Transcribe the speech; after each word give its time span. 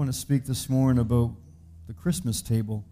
want 0.00 0.10
to 0.10 0.18
speak 0.18 0.46
this 0.46 0.70
morning 0.70 0.98
about 0.98 1.30
the 1.86 1.92
Christmas 1.92 2.40
table. 2.40 2.86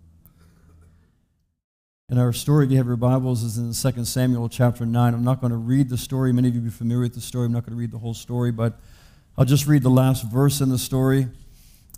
And 2.11 2.21
our 2.21 2.35
story, 2.35 2.67
if 2.67 2.71
you 2.71 2.77
have 2.77 2.87
your 2.87 2.97
Bibles, 2.97 3.43
is 3.43 3.57
in 3.57 3.73
2 3.73 4.05
Samuel 4.05 4.51
chapter 4.51 4.85
9. 4.85 5.15
I'm 5.15 5.25
not 5.25 5.41
going 5.41 5.51
to 5.51 5.57
read 5.57 5.89
the 5.89 5.97
story. 5.97 6.35
Many 6.35 6.49
of 6.49 6.55
you 6.55 6.69
are 6.69 6.71
familiar 6.71 7.05
with 7.05 7.15
the 7.15 7.23
story. 7.23 7.47
I'm 7.47 7.53
not 7.53 7.65
going 7.65 7.73
to 7.73 7.79
read 7.79 7.93
the 7.93 7.99
whole 7.99 8.13
story, 8.13 8.53
but 8.53 8.79
I'll 9.39 9.47
just 9.47 9.67
read 9.67 9.85
the 9.85 9.89
last 9.89 10.31
verse 10.31 10.61
in 10.61 10.69
the 10.69 10.77
story 10.77 11.29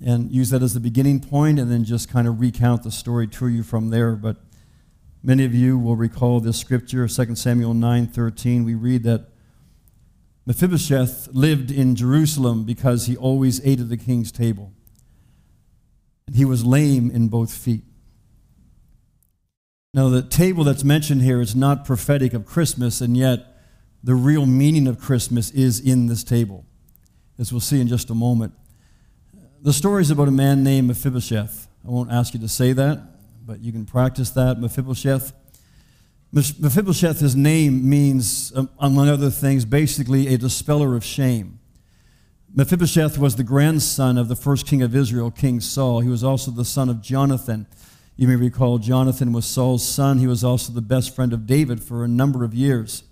and 0.01 0.31
use 0.31 0.51
that 0.51 0.63
as 0.63 0.75
the 0.75 0.81
beginning 0.81 1.19
point 1.19 1.59
and 1.59 1.69
then 1.69 1.83
just 1.83 2.09
kind 2.09 2.29
of 2.29 2.41
recount 2.41 2.85
the 2.85 2.93
story 2.93 3.27
to 3.27 3.49
you 3.49 3.65
from 3.65 3.91
there. 3.91 4.15
But 4.15 4.37
many 5.25 5.45
of 5.45 5.53
you 5.53 5.77
will 5.77 5.97
recall 5.97 6.39
this 6.39 6.57
scripture, 6.57 7.09
2 7.09 7.35
Samuel 7.35 7.75
9:13. 7.75 8.65
We 8.65 8.77
read 8.77 9.03
that 9.03 9.27
Mephibosheth 10.47 11.31
lived 11.33 11.73
in 11.73 11.97
Jerusalem 11.97 12.63
because 12.63 13.07
he 13.07 13.17
always 13.17 13.61
ate 13.67 13.81
at 13.81 13.89
the 13.89 13.97
king's 13.97 14.31
table. 14.31 14.73
He 16.35 16.45
was 16.45 16.65
lame 16.65 17.11
in 17.11 17.29
both 17.29 17.53
feet. 17.53 17.85
Now, 19.93 20.09
the 20.09 20.23
table 20.23 20.63
that's 20.65 20.85
mentioned 20.85 21.23
here 21.23 21.41
is 21.41 21.57
not 21.57 21.85
prophetic 21.85 22.33
of 22.33 22.47
Christmas, 22.47 23.01
and 23.01 23.17
yet 23.17 23.61
the 24.03 24.15
real 24.15 24.47
meaning 24.47 24.87
of 24.87 24.99
Christmas 24.99 25.51
is 25.51 25.81
in 25.81 26.07
this 26.07 26.25
table, 26.25 26.65
as 27.39 27.53
we'll 27.53 27.61
see 27.61 27.81
in 27.81 27.89
just 27.89 28.11
a 28.11 28.15
moment. 28.15 28.55
The 29.63 29.73
story 29.73 30.03
is 30.03 30.11
about 30.11 30.29
a 30.29 30.33
man 30.33 30.65
named 30.65 30.89
Mephibosheth. 30.89 31.69
I 31.87 31.91
won't 31.91 32.11
ask 32.11 32.33
you 32.35 32.41
to 32.41 32.49
say 32.49 32.73
that, 32.73 33.01
but 33.45 33.61
you 33.61 33.73
can 33.73 33.85
practice 33.85 34.31
that. 34.31 34.59
Mephibosheth. 34.59 35.33
Mephibosheth, 36.33 37.21
his 37.21 37.37
name 37.37 37.89
means, 37.89 38.53
um, 38.55 38.71
among 38.79 39.09
other 39.09 39.31
things, 39.31 39.65
basically 39.65 40.33
a 40.33 40.39
dispeller 40.39 40.95
of 40.95 41.05
shame. 41.05 41.60
Mephibosheth 42.53 43.17
was 43.17 43.37
the 43.37 43.45
grandson 43.45 44.19
of 44.19 44.27
the 44.27 44.35
first 44.35 44.67
king 44.67 44.83
of 44.83 44.97
Israel, 44.97 45.31
King 45.31 45.61
Saul. 45.61 46.01
He 46.01 46.09
was 46.09 46.25
also 46.25 46.51
the 46.51 46.65
son 46.65 46.89
of 46.89 47.01
Jonathan. 47.01 47.69
You 48.17 48.27
may 48.27 48.35
recall 48.35 48.79
Jonathan 48.79 49.33
was 49.33 49.47
Saul's 49.47 49.87
son. 49.87 50.19
He 50.19 50.27
was 50.27 50.43
also 50.43 50.73
the 50.73 50.81
best 50.81 51.15
friend 51.15 51.33
of 51.33 51.47
David 51.47 51.81
for 51.81 52.03
a 52.05 52.09
number 52.09 52.43
of 52.43 52.53
years. 52.53 53.05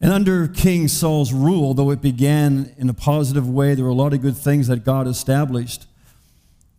And 0.00 0.12
under 0.12 0.46
King 0.46 0.86
Saul's 0.86 1.32
rule, 1.32 1.74
though 1.74 1.90
it 1.90 2.00
began 2.00 2.72
in 2.78 2.88
a 2.88 2.94
positive 2.94 3.48
way, 3.48 3.74
there 3.74 3.84
were 3.84 3.90
a 3.90 3.94
lot 3.94 4.12
of 4.12 4.22
good 4.22 4.36
things 4.36 4.68
that 4.68 4.84
God 4.84 5.08
established. 5.08 5.86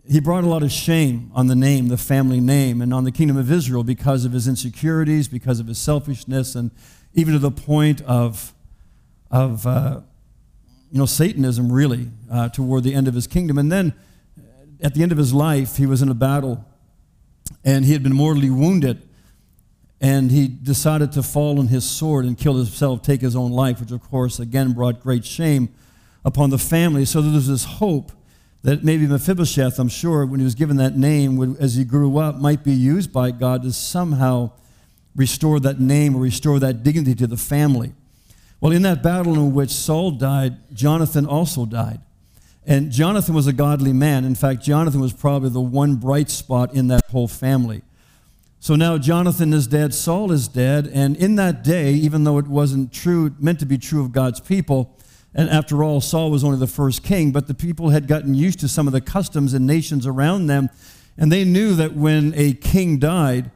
He 0.09 0.21
brought 0.21 0.45
a 0.45 0.47
lot 0.47 0.63
of 0.63 0.71
shame 0.71 1.31
on 1.35 1.47
the 1.47 1.55
name, 1.55 1.89
the 1.89 1.97
family 1.97 2.39
name, 2.39 2.81
and 2.81 2.93
on 2.93 3.03
the 3.03 3.11
kingdom 3.11 3.35
of 3.35 3.51
Israel 3.51 3.83
because 3.83 4.23
of 4.23 4.31
his 4.31 4.47
insecurities, 4.47 5.27
because 5.27 5.59
of 5.59 5.67
his 5.67 5.79
selfishness, 5.79 6.55
and 6.55 6.71
even 7.13 7.33
to 7.33 7.39
the 7.39 7.51
point 7.51 8.01
of, 8.03 8.53
of 9.29 9.67
uh, 9.67 10.01
you 10.91 10.99
know, 10.99 11.05
Satanism, 11.05 11.71
really, 11.71 12.09
uh, 12.31 12.49
toward 12.49 12.83
the 12.83 12.93
end 12.93 13.07
of 13.07 13.13
his 13.13 13.27
kingdom. 13.27 13.57
And 13.57 13.71
then 13.71 13.93
at 14.81 14.93
the 14.93 15.03
end 15.03 15.11
of 15.11 15.17
his 15.17 15.33
life, 15.33 15.77
he 15.77 15.85
was 15.85 16.01
in 16.01 16.09
a 16.09 16.13
battle, 16.13 16.65
and 17.63 17.85
he 17.85 17.93
had 17.93 18.03
been 18.03 18.15
mortally 18.15 18.49
wounded 18.49 19.07
and 19.99 20.31
he 20.31 20.47
decided 20.47 21.11
to 21.13 21.23
fall 21.23 21.59
on 21.59 21.67
his 21.67 21.89
sword 21.89 22.25
and 22.25 22.37
kill 22.37 22.55
himself, 22.55 23.01
take 23.01 23.21
his 23.21 23.35
own 23.35 23.51
life, 23.51 23.79
which 23.79 23.91
of 23.91 24.01
course 24.01 24.39
again 24.39 24.73
brought 24.73 25.01
great 25.01 25.25
shame 25.25 25.69
upon 26.23 26.49
the 26.49 26.57
family. 26.57 27.03
So 27.05 27.21
there 27.21 27.33
was 27.33 27.47
this 27.47 27.63
hope 27.63 28.11
that 28.63 28.83
maybe 28.83 29.07
Mephibosheth, 29.07 29.79
I'm 29.79 29.87
sure, 29.87 30.25
when 30.25 30.39
he 30.39 30.43
was 30.43 30.55
given 30.55 30.77
that 30.77 30.95
name, 30.95 31.35
would, 31.37 31.57
as 31.57 31.75
he 31.75 31.83
grew 31.83 32.17
up, 32.17 32.35
might 32.35 32.63
be 32.63 32.73
used 32.73 33.11
by 33.11 33.31
God 33.31 33.63
to 33.63 33.71
somehow 33.71 34.51
restore 35.15 35.59
that 35.61 35.79
name 35.79 36.15
or 36.15 36.19
restore 36.19 36.59
that 36.59 36.83
dignity 36.83 37.15
to 37.15 37.27
the 37.27 37.37
family. 37.37 37.93
Well, 38.59 38.71
in 38.71 38.81
that 38.83 39.03
battle 39.03 39.35
in 39.35 39.53
which 39.53 39.69
Saul 39.69 40.11
died, 40.11 40.57
Jonathan 40.73 41.25
also 41.25 41.65
died. 41.65 42.01
And 42.65 42.91
Jonathan 42.91 43.33
was 43.33 43.47
a 43.47 43.53
godly 43.53 43.93
man. 43.93 44.25
In 44.25 44.35
fact, 44.35 44.61
Jonathan 44.61 44.99
was 44.99 45.13
probably 45.13 45.49
the 45.49 45.61
one 45.61 45.95
bright 45.95 46.29
spot 46.29 46.73
in 46.73 46.87
that 46.87 47.05
whole 47.11 47.27
family. 47.27 47.81
So 48.59 48.75
now 48.75 48.97
Jonathan 48.97 49.53
is 49.53 49.67
dead, 49.67 49.93
Saul 49.93 50.31
is 50.31 50.47
dead, 50.47 50.89
and 50.91 51.15
in 51.15 51.35
that 51.35 51.63
day, 51.63 51.93
even 51.93 52.23
though 52.23 52.39
it 52.39 52.47
wasn't 52.47 52.91
true, 52.91 53.33
meant 53.39 53.59
to 53.59 53.65
be 53.65 53.77
true 53.77 54.01
of 54.01 54.11
God's 54.11 54.39
people, 54.39 54.97
and 55.33 55.49
after 55.49 55.83
all, 55.83 56.01
Saul 56.01 56.31
was 56.31 56.43
only 56.43 56.57
the 56.57 56.67
first 56.67 57.03
king, 57.03 57.31
but 57.31 57.47
the 57.47 57.53
people 57.53 57.89
had 57.89 58.07
gotten 58.07 58.33
used 58.33 58.59
to 58.61 58.67
some 58.67 58.87
of 58.87 58.93
the 58.93 58.99
customs 58.99 59.53
and 59.53 59.67
nations 59.67 60.07
around 60.07 60.47
them, 60.47 60.69
and 61.17 61.31
they 61.31 61.45
knew 61.45 61.75
that 61.75 61.93
when 61.93 62.33
a 62.35 62.53
king 62.53 62.97
died, 62.97 63.51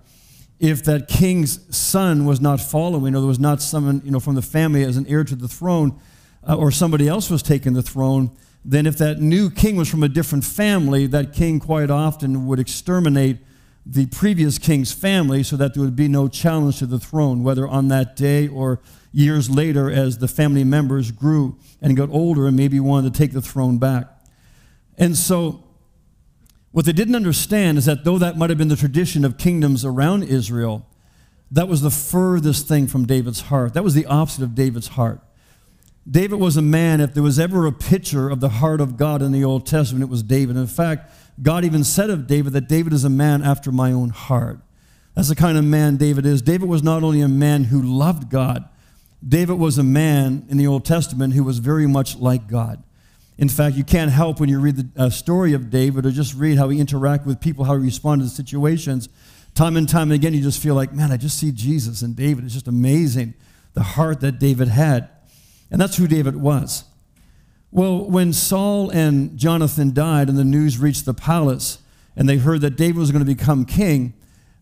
if 0.61 0.83
that 0.83 1.07
king's 1.07 1.75
son 1.75 2.23
was 2.23 2.39
not 2.39 2.61
following, 2.61 3.15
or 3.15 3.19
there 3.19 3.27
was 3.27 3.39
not 3.39 3.63
someone 3.63 3.99
you 4.05 4.11
know, 4.11 4.19
from 4.19 4.35
the 4.35 4.43
family 4.43 4.83
as 4.83 4.95
an 4.95 5.07
heir 5.07 5.23
to 5.23 5.35
the 5.35 5.47
throne, 5.47 5.99
uh, 6.47 6.55
or 6.55 6.69
somebody 6.69 7.07
else 7.07 7.31
was 7.31 7.41
taking 7.41 7.73
the 7.73 7.81
throne, 7.81 8.29
then 8.63 8.85
if 8.85 8.95
that 8.99 9.19
new 9.19 9.49
king 9.49 9.75
was 9.75 9.89
from 9.89 10.03
a 10.03 10.07
different 10.07 10.45
family, 10.45 11.07
that 11.07 11.33
king 11.33 11.59
quite 11.59 11.89
often 11.89 12.45
would 12.45 12.59
exterminate 12.59 13.37
the 13.87 14.05
previous 14.05 14.59
king's 14.59 14.91
family 14.91 15.41
so 15.41 15.57
that 15.57 15.73
there 15.73 15.81
would 15.81 15.95
be 15.95 16.07
no 16.07 16.27
challenge 16.27 16.77
to 16.77 16.85
the 16.85 16.99
throne, 16.99 17.41
whether 17.41 17.67
on 17.67 17.87
that 17.87 18.15
day 18.15 18.47
or 18.47 18.79
years 19.11 19.49
later 19.49 19.89
as 19.89 20.19
the 20.19 20.27
family 20.27 20.63
members 20.63 21.09
grew 21.09 21.57
and 21.81 21.97
got 21.97 22.09
older 22.11 22.45
and 22.45 22.55
maybe 22.55 22.79
wanted 22.79 23.11
to 23.11 23.17
take 23.17 23.33
the 23.33 23.41
throne 23.41 23.79
back. 23.79 24.05
And 24.95 25.17
so, 25.17 25.63
what 26.71 26.85
they 26.85 26.93
didn't 26.93 27.15
understand 27.15 27.77
is 27.77 27.85
that 27.85 28.03
though 28.03 28.17
that 28.17 28.37
might 28.37 28.49
have 28.49 28.57
been 28.57 28.69
the 28.69 28.75
tradition 28.75 29.25
of 29.25 29.37
kingdoms 29.37 29.83
around 29.83 30.23
Israel, 30.23 30.85
that 31.51 31.67
was 31.67 31.81
the 31.81 31.91
furthest 31.91 32.67
thing 32.67 32.87
from 32.87 33.05
David's 33.05 33.41
heart. 33.41 33.73
That 33.73 33.83
was 33.83 33.93
the 33.93 34.05
opposite 34.05 34.43
of 34.43 34.55
David's 34.55 34.89
heart. 34.89 35.19
David 36.09 36.39
was 36.39 36.57
a 36.57 36.61
man, 36.61 37.01
if 37.01 37.13
there 37.13 37.21
was 37.21 37.37
ever 37.37 37.67
a 37.67 37.71
picture 37.71 38.29
of 38.29 38.39
the 38.39 38.49
heart 38.49 38.81
of 38.81 38.97
God 38.97 39.21
in 39.21 39.31
the 39.31 39.43
Old 39.43 39.67
Testament, 39.67 40.03
it 40.03 40.09
was 40.09 40.23
David. 40.23 40.55
In 40.55 40.65
fact, 40.65 41.11
God 41.41 41.63
even 41.63 41.83
said 41.83 42.09
of 42.09 42.25
David 42.25 42.53
that 42.53 42.67
David 42.67 42.93
is 42.93 43.03
a 43.03 43.09
man 43.09 43.43
after 43.43 43.71
my 43.71 43.91
own 43.91 44.09
heart. 44.09 44.59
That's 45.15 45.29
the 45.29 45.35
kind 45.35 45.57
of 45.57 45.65
man 45.65 45.97
David 45.97 46.25
is. 46.25 46.41
David 46.41 46.69
was 46.69 46.81
not 46.81 47.03
only 47.03 47.21
a 47.21 47.27
man 47.27 47.65
who 47.65 47.81
loved 47.81 48.29
God, 48.29 48.67
David 49.27 49.59
was 49.59 49.77
a 49.77 49.83
man 49.83 50.45
in 50.49 50.57
the 50.57 50.65
Old 50.65 50.85
Testament 50.85 51.33
who 51.33 51.43
was 51.43 51.59
very 51.59 51.85
much 51.85 52.15
like 52.15 52.47
God. 52.47 52.81
In 53.41 53.49
fact, 53.49 53.75
you 53.75 53.83
can't 53.83 54.11
help 54.11 54.39
when 54.39 54.49
you 54.49 54.59
read 54.59 54.75
the 54.75 55.03
uh, 55.03 55.09
story 55.09 55.53
of 55.53 55.71
David 55.71 56.05
or 56.05 56.11
just 56.11 56.35
read 56.35 56.59
how 56.59 56.69
he 56.69 56.77
interacted 56.77 57.25
with 57.25 57.41
people, 57.41 57.65
how 57.65 57.73
he 57.73 57.83
responded 57.83 58.25
to 58.25 58.29
situations. 58.29 59.09
Time 59.55 59.75
and 59.77 59.89
time 59.89 60.11
again, 60.11 60.35
you 60.35 60.43
just 60.43 60.61
feel 60.61 60.75
like, 60.75 60.93
man, 60.93 61.11
I 61.11 61.17
just 61.17 61.39
see 61.39 61.51
Jesus 61.51 62.03
in 62.03 62.13
David. 62.13 62.45
It's 62.45 62.53
just 62.53 62.67
amazing 62.67 63.33
the 63.73 63.81
heart 63.81 64.21
that 64.21 64.37
David 64.37 64.67
had. 64.67 65.09
And 65.71 65.81
that's 65.81 65.97
who 65.97 66.05
David 66.05 66.35
was. 66.35 66.83
Well, 67.71 68.07
when 68.07 68.31
Saul 68.31 68.91
and 68.91 69.35
Jonathan 69.39 69.91
died 69.91 70.29
and 70.29 70.37
the 70.37 70.43
news 70.43 70.77
reached 70.77 71.05
the 71.05 71.13
palace 71.15 71.79
and 72.15 72.29
they 72.29 72.37
heard 72.37 72.61
that 72.61 72.77
David 72.77 72.97
was 72.97 73.09
going 73.09 73.25
to 73.25 73.35
become 73.35 73.65
king, 73.65 74.13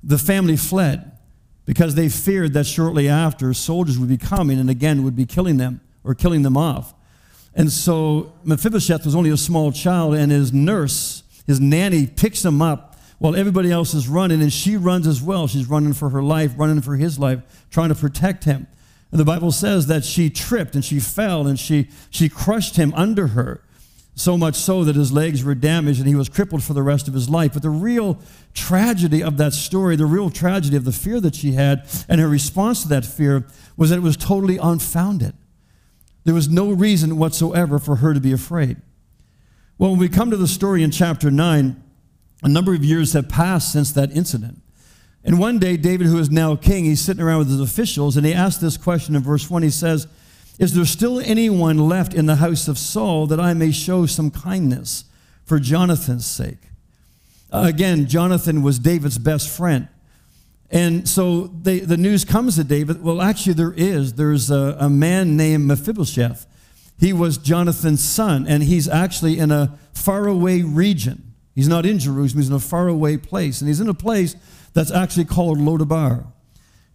the 0.01 0.17
family 0.17 0.55
fled 0.55 1.17
because 1.65 1.95
they 1.95 2.07
feared 2.07 2.53
that 2.53 2.65
shortly 2.65 3.09
after 3.09 3.53
soldiers 3.53 3.99
would 3.99 4.07
be 4.07 4.17
coming 4.17 4.57
and 4.57 4.69
again 4.69 5.03
would 5.03 5.17
be 5.17 5.25
killing 5.25 5.57
them 5.57 5.81
or 6.05 6.15
killing 6.15 6.43
them 6.43 6.55
off. 6.55 6.93
And 7.55 7.71
so 7.71 8.33
Mephibosheth 8.43 9.05
was 9.05 9.15
only 9.15 9.31
a 9.31 9.37
small 9.37 9.71
child, 9.71 10.15
and 10.15 10.31
his 10.31 10.53
nurse, 10.53 11.23
his 11.47 11.59
nanny, 11.59 12.07
picks 12.07 12.45
him 12.45 12.61
up 12.61 12.97
while 13.17 13.35
everybody 13.35 13.71
else 13.71 13.93
is 13.93 14.07
running, 14.07 14.41
and 14.41 14.51
she 14.51 14.77
runs 14.77 15.05
as 15.05 15.21
well. 15.21 15.47
She's 15.47 15.67
running 15.67 15.93
for 15.93 16.09
her 16.09 16.23
life, 16.23 16.53
running 16.57 16.81
for 16.81 16.95
his 16.95 17.19
life, 17.19 17.41
trying 17.69 17.89
to 17.89 17.95
protect 17.95 18.45
him. 18.45 18.67
And 19.11 19.19
the 19.19 19.25
Bible 19.25 19.51
says 19.51 19.87
that 19.87 20.05
she 20.05 20.29
tripped 20.29 20.75
and 20.75 20.85
she 20.85 20.99
fell 20.99 21.47
and 21.47 21.59
she, 21.59 21.89
she 22.09 22.29
crushed 22.29 22.75
him 22.75 22.93
under 22.95 23.27
her, 23.27 23.61
so 24.13 24.37
much 24.37 24.55
so 24.55 24.83
that 24.83 24.95
his 24.95 25.11
legs 25.11 25.43
were 25.43 25.55
damaged 25.55 25.99
and 25.99 26.07
he 26.07 26.15
was 26.15 26.29
crippled 26.29 26.63
for 26.63 26.73
the 26.73 26.83
rest 26.83 27.07
of 27.07 27.13
his 27.13 27.29
life. 27.29 27.53
But 27.53 27.63
the 27.63 27.69
real 27.71 28.19
tragedy 28.53 29.23
of 29.23 29.37
that 29.37 29.53
story, 29.53 29.95
the 29.95 30.05
real 30.05 30.29
tragedy 30.29 30.75
of 30.75 30.85
the 30.85 30.91
fear 30.91 31.19
that 31.21 31.35
she 31.35 31.53
had 31.53 31.87
and 32.07 32.21
her 32.21 32.27
response 32.27 32.83
to 32.83 32.89
that 32.89 33.05
fear 33.05 33.45
was 33.75 33.89
that 33.89 33.97
it 33.97 34.03
was 34.03 34.17
totally 34.17 34.57
unfounded. 34.57 35.33
There 36.25 36.35
was 36.35 36.49
no 36.49 36.71
reason 36.71 37.17
whatsoever 37.17 37.79
for 37.79 37.97
her 37.97 38.13
to 38.13 38.19
be 38.19 38.31
afraid. 38.31 38.77
Well, 39.77 39.91
when 39.91 39.99
we 39.99 40.09
come 40.09 40.29
to 40.31 40.37
the 40.37 40.47
story 40.47 40.83
in 40.83 40.91
chapter 40.91 41.31
9, 41.31 41.83
a 42.43 42.49
number 42.49 42.73
of 42.73 42.83
years 42.83 43.13
have 43.13 43.29
passed 43.29 43.71
since 43.71 43.91
that 43.93 44.11
incident. 44.11 44.61
And 45.23 45.39
one 45.39 45.59
day, 45.59 45.77
David, 45.77 46.07
who 46.07 46.17
is 46.17 46.29
now 46.29 46.55
king, 46.55 46.85
he's 46.85 47.01
sitting 47.01 47.23
around 47.23 47.39
with 47.39 47.49
his 47.49 47.61
officials, 47.61 48.15
and 48.15 48.25
he 48.25 48.33
asks 48.33 48.61
this 48.61 48.77
question 48.77 49.15
in 49.15 49.21
verse 49.21 49.49
1. 49.49 49.63
He 49.63 49.69
says, 49.69 50.07
Is 50.57 50.73
there 50.73 50.85
still 50.85 51.19
anyone 51.19 51.77
left 51.77 52.13
in 52.13 52.25
the 52.25 52.37
house 52.37 52.67
of 52.67 52.77
Saul 52.77 53.27
that 53.27 53.39
I 53.39 53.53
may 53.53 53.71
show 53.71 54.05
some 54.05 54.31
kindness 54.31 55.05
for 55.45 55.59
Jonathan's 55.59 56.25
sake? 56.25 56.57
Uh, 57.51 57.63
again, 57.67 58.07
Jonathan 58.07 58.61
was 58.61 58.79
David's 58.79 59.17
best 59.17 59.49
friend. 59.49 59.87
And 60.71 61.09
so 61.09 61.47
they, 61.47 61.79
the 61.79 61.97
news 61.97 62.23
comes 62.25 62.55
to 62.55 62.63
David. 62.63 63.03
Well, 63.03 63.21
actually, 63.21 63.53
there 63.53 63.73
is. 63.73 64.13
There's 64.13 64.51
a, 64.51 64.77
a 64.79 64.89
man 64.89 65.35
named 65.35 65.65
Mephibosheth. 65.65 66.45
He 66.99 67.13
was 67.13 67.37
Jonathan's 67.37 68.03
son, 68.03 68.45
and 68.47 68.61
he's 68.61 68.87
actually 68.87 69.39
in 69.39 69.51
a 69.51 69.79
faraway 69.93 70.61
region. 70.61 71.33
He's 71.55 71.67
not 71.67 71.85
in 71.85 71.97
Jerusalem, 71.97 72.41
he's 72.41 72.49
in 72.49 72.55
a 72.55 72.59
faraway 72.59 73.17
place. 73.17 73.61
And 73.61 73.67
he's 73.67 73.79
in 73.79 73.89
a 73.89 73.93
place 73.93 74.35
that's 74.73 74.91
actually 74.91 75.25
called 75.25 75.57
Lodabar. 75.57 76.25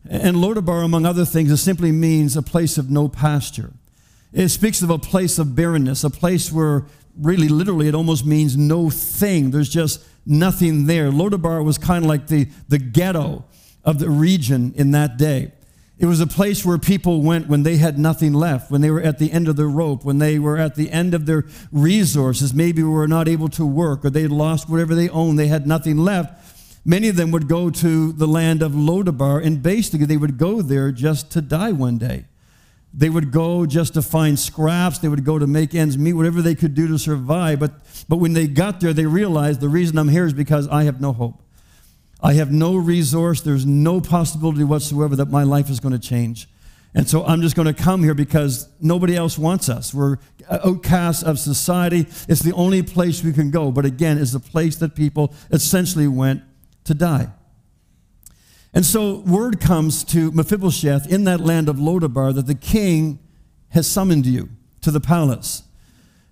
And 0.09 0.37
Lodabar, 0.37 0.85
among 0.85 1.07
other 1.07 1.25
things, 1.25 1.51
it 1.51 1.57
simply 1.57 1.91
means 1.91 2.37
a 2.37 2.43
place 2.43 2.79
of 2.79 2.91
no 2.91 3.09
pasture. 3.09 3.73
It 4.33 4.49
speaks 4.51 4.83
of 4.83 4.91
a 4.91 4.99
place 4.99 5.39
of 5.39 5.57
barrenness, 5.57 6.05
a 6.05 6.11
place 6.11 6.53
where 6.53 6.87
really 7.19 7.49
literally, 7.49 7.89
it 7.89 7.95
almost 7.95 8.27
means 8.27 8.57
no 8.57 8.91
thing. 8.91 9.51
There's 9.51 9.69
just 9.69 10.05
nothing 10.27 10.87
there. 10.87 11.11
Lodabar 11.11 11.65
was 11.65 11.79
kind 11.79 12.05
of 12.05 12.09
like 12.09 12.27
the, 12.27 12.49
the 12.69 12.79
ghetto 12.79 13.45
of 13.85 13.99
the 13.99 14.11
region 14.11 14.73
in 14.77 14.91
that 14.93 15.17
day. 15.17 15.53
It 15.97 16.07
was 16.07 16.21
a 16.21 16.27
place 16.27 16.65
where 16.65 16.77
people 16.77 17.23
went 17.23 17.47
when 17.49 17.63
they 17.63 17.77
had 17.77 17.99
nothing 17.99 18.33
left, 18.33 18.71
when 18.71 18.81
they 18.81 18.91
were 18.91 19.01
at 19.01 19.19
the 19.19 19.31
end 19.31 19.47
of 19.47 19.57
their 19.57 19.69
rope, 19.69 20.05
when 20.05 20.19
they 20.19 20.39
were 20.41 20.59
at 20.59 20.75
the 20.75 20.91
end 20.91 21.15
of 21.15 21.27
their 21.27 21.45
resources, 21.71 22.53
maybe 22.53 22.83
were 22.83 23.07
not 23.07 23.29
able 23.29 23.49
to 23.51 23.65
work 23.65 24.05
or 24.05 24.11
they 24.11 24.27
lost 24.27 24.69
whatever 24.69 24.95
they 24.95 25.09
owned, 25.09 25.39
they 25.39 25.47
had 25.47 25.67
nothing 25.67 25.97
left. 25.97 26.41
Many 26.85 27.09
of 27.09 27.17
them 27.17 27.31
would 27.31 27.49
go 27.49 27.71
to 27.71 28.13
the 28.13 28.27
land 28.27 28.61
of 28.61 28.73
Lodabar, 28.73 29.43
and 29.43 29.63
basically 29.63 30.05
they 30.05 30.17
would 30.17 30.37
go 30.37 30.61
there 30.61 30.91
just 30.93 31.31
to 31.31 31.41
die 31.41 31.73
one 31.73 31.97
day. 31.97 32.27
They 32.93 33.09
would 33.09 33.33
go 33.33 33.65
just 33.67 33.95
to 33.95 34.03
find 34.03 34.39
scraps. 34.39 34.99
They 34.99 35.09
would 35.09 35.25
go 35.25 35.39
to 35.39 35.47
make 35.47 35.75
ends 35.75 35.99
meet, 35.99 36.13
whatever 36.13 36.43
they 36.43 36.55
could 36.55 36.75
do 36.75 36.87
to 36.89 36.99
survive. 36.99 37.59
But, 37.59 37.73
but 38.09 38.17
when 38.17 38.35
they 38.35 38.47
got 38.47 38.81
there, 38.81 38.93
they 38.93 39.07
realized 39.07 39.61
the 39.61 39.69
reason 39.69 39.99
I'm 39.99 40.09
here 40.09 40.27
is 40.27 40.33
because 40.33 40.69
I 40.69 40.85
have 40.85 41.01
no 41.01 41.13
hope. 41.13 41.43
I 42.25 42.33
have 42.33 42.51
no 42.51 42.75
resource. 42.75 43.43
There's 43.43 43.67
no 43.67 44.01
possibility 44.01 44.65
whatsoever 44.65 45.15
that 45.17 45.29
my 45.29 45.43
life 45.43 45.69
is 45.69 45.79
going 45.79 45.93
to 45.93 45.99
change. 45.99 46.49
And 46.95 47.07
so 47.07 47.23
I'm 47.23 47.43
just 47.43 47.55
going 47.55 47.67
to 47.67 47.75
come 47.75 48.03
here 48.03 48.15
because 48.15 48.67
nobody 48.81 49.15
else 49.15 49.37
wants 49.37 49.69
us. 49.69 49.93
We're 49.93 50.17
outcasts 50.49 51.23
of 51.23 51.39
society. 51.39 52.07
It's 52.27 52.41
the 52.41 52.55
only 52.55 52.83
place 52.83 53.23
we 53.23 53.35
can 53.35 53.51
go. 53.51 53.71
But 53.71 53.85
again, 53.85 54.17
it's 54.17 54.33
the 54.33 54.41
place 54.41 54.77
that 54.77 54.95
people 54.95 55.35
essentially 55.51 56.09
went 56.09 56.43
to 56.85 56.95
die. 56.95 57.29
And 58.73 58.87
so 58.87 59.19
word 59.19 59.61
comes 59.61 60.03
to 60.05 60.33
Mephibosheth 60.33 61.13
in 61.13 61.25
that 61.25 61.41
land 61.41 61.69
of 61.69 61.77
Lodabar 61.77 62.35
that 62.37 62.47
the 62.47 62.55
king 62.55 63.19
has 63.69 63.87
summoned 63.87 64.25
you 64.25 64.49
to 64.81 64.91
the 64.91 65.01
palace. 65.01 65.63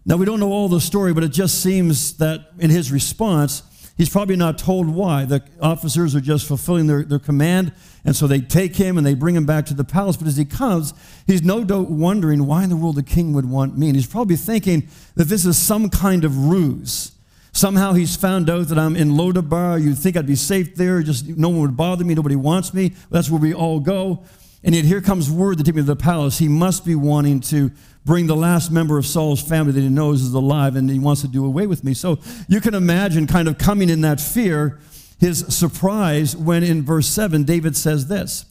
Now, 0.07 0.17
we 0.17 0.25
don't 0.25 0.41
know 0.41 0.51
all 0.53 0.69
the 0.69 0.81
story, 0.81 1.13
but 1.13 1.23
it 1.23 1.33
just 1.33 1.63
seems 1.63 2.17
that 2.17 2.49
in 2.59 2.71
his 2.71 2.91
response, 2.91 3.63
he's 3.97 4.09
probably 4.09 4.37
not 4.37 4.59
told 4.59 4.89
why. 4.89 5.25
The 5.25 5.43
officers 5.61 6.15
are 6.15 6.21
just 6.21 6.47
fulfilling 6.47 6.87
their, 6.87 7.03
their 7.03 7.19
command, 7.19 7.73
and 8.05 8.15
so 8.15 8.27
they 8.27 8.41
take 8.41 8.77
him 8.77 8.99
and 8.99 9.07
they 9.07 9.15
bring 9.15 9.37
him 9.37 9.47
back 9.47 9.67
to 9.67 9.75
the 9.75 9.85
palace. 9.85 10.17
But 10.17 10.29
as 10.29 10.37
he 10.37 10.45
comes, 10.45 10.95
he's 11.27 11.43
no 11.43 11.65
doubt 11.65 11.91
wondering 11.91 12.47
why 12.47 12.65
in 12.65 12.71
the 12.71 12.77
world 12.77 12.97
the 12.97 13.03
king 13.03 13.33
would 13.33 13.49
want 13.49 13.77
me. 13.77 13.89
And 13.89 13.97
he's 13.97 14.07
probably 14.07 14.37
thinking 14.37 14.89
that 15.15 15.25
this 15.25 15.45
is 15.45 15.59
some 15.59 15.91
kind 15.91 16.25
of 16.25 16.47
ruse 16.47 17.13
Somehow 17.53 17.93
he's 17.93 18.17
found 18.17 18.49
out 18.49 18.69
that 18.69 18.79
I'm 18.79 18.97
in 18.97 19.11
Lodabar. 19.11 19.83
You'd 19.83 19.99
think 19.99 20.17
I'd 20.17 20.27
be 20.27 20.37
safe 20.37 20.75
there. 20.75 21.03
Just 21.03 21.29
no 21.29 21.51
one 21.51 21.61
would 21.61 21.77
bother 21.77 22.03
me. 22.03 22.15
Nobody 22.15 22.35
wants 22.35 22.73
me. 22.73 22.95
That's 23.11 23.29
where 23.29 23.41
we 23.41 23.53
all 23.53 23.79
go. 23.79 24.25
And 24.65 24.75
yet 24.75 24.85
here 24.85 25.01
comes 25.01 25.31
word 25.31 25.59
to 25.59 25.65
take 25.65 25.75
me 25.75 25.83
to 25.83 25.87
the 25.87 25.97
palace. 25.97 26.39
He 26.39 26.49
must 26.49 26.85
be 26.85 26.95
wanting 26.95 27.41
to 27.41 27.71
bring 28.05 28.27
the 28.27 28.37
last 28.37 28.71
member 28.71 28.99
of 28.99 29.07
Saul's 29.07 29.43
family 29.43 29.73
that 29.73 29.81
he 29.81 29.89
knows 29.89 30.23
is 30.23 30.35
alive, 30.35 30.77
and 30.77 30.89
he 30.89 30.99
wants 30.99 31.21
to 31.23 31.29
do 31.29 31.45
away 31.45 31.67
with 31.67 31.85
me. 31.85 31.95
So 31.95 32.19
you 32.49 32.61
can 32.61 32.75
imagine 32.75 33.27
kind 33.27 33.49
of 33.49 33.59
coming 33.59 33.91
in 33.91 34.01
that 34.03 34.21
fear, 34.21 34.79
his 35.19 35.41
surprise 35.55 36.37
when 36.37 36.63
in 36.63 36.83
verse 36.85 37.09
7, 37.09 37.45
David 37.45 37.77
says 37.77 38.09
this. 38.09 38.45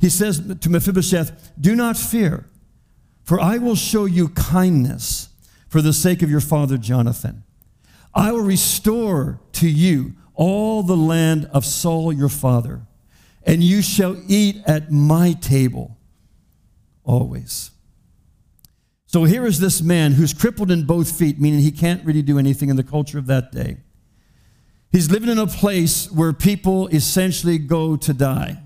He 0.00 0.08
says 0.08 0.40
to 0.60 0.70
Mephibosheth, 0.70 1.52
Do 1.60 1.76
not 1.76 1.96
fear, 1.96 2.46
for 3.22 3.40
I 3.40 3.58
will 3.58 3.76
show 3.76 4.06
you 4.06 4.28
kindness 4.30 5.28
for 5.68 5.82
the 5.82 5.92
sake 5.92 6.22
of 6.22 6.30
your 6.30 6.40
father 6.40 6.78
Jonathan. 6.78 7.44
I 8.14 8.32
will 8.32 8.40
restore 8.40 9.40
to 9.52 9.68
you 9.68 10.14
all 10.34 10.82
the 10.82 10.96
land 10.96 11.48
of 11.52 11.64
Saul 11.64 12.12
your 12.12 12.28
father, 12.28 12.80
and 13.44 13.62
you 13.62 13.82
shall 13.82 14.16
eat 14.28 14.62
at 14.66 14.92
my 14.92 15.32
table 15.32 15.96
always. 17.04 17.70
So 19.06 19.24
here 19.24 19.44
is 19.44 19.58
this 19.58 19.82
man 19.82 20.12
who's 20.12 20.32
crippled 20.32 20.70
in 20.70 20.84
both 20.86 21.10
feet, 21.10 21.40
meaning 21.40 21.60
he 21.60 21.72
can't 21.72 22.04
really 22.04 22.22
do 22.22 22.38
anything 22.38 22.68
in 22.68 22.76
the 22.76 22.84
culture 22.84 23.18
of 23.18 23.26
that 23.26 23.50
day. 23.50 23.78
He's 24.92 25.10
living 25.10 25.28
in 25.28 25.38
a 25.38 25.46
place 25.46 26.10
where 26.10 26.32
people 26.32 26.88
essentially 26.88 27.58
go 27.58 27.96
to 27.96 28.12
die. 28.12 28.62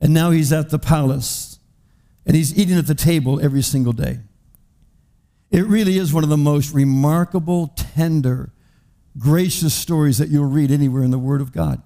And 0.00 0.14
now 0.14 0.30
he's 0.30 0.52
at 0.52 0.70
the 0.70 0.78
palace 0.78 1.58
and 2.24 2.34
he's 2.34 2.56
eating 2.56 2.78
at 2.78 2.86
the 2.86 2.94
table 2.94 3.40
every 3.40 3.62
single 3.62 3.92
day. 3.92 4.20
It 5.50 5.66
really 5.66 5.98
is 5.98 6.12
one 6.12 6.22
of 6.22 6.30
the 6.30 6.36
most 6.36 6.72
remarkable, 6.72 7.68
tender, 7.76 8.52
gracious 9.18 9.74
stories 9.74 10.18
that 10.18 10.28
you'll 10.28 10.44
read 10.44 10.70
anywhere 10.70 11.02
in 11.02 11.10
the 11.10 11.18
Word 11.18 11.40
of 11.40 11.52
God. 11.52 11.82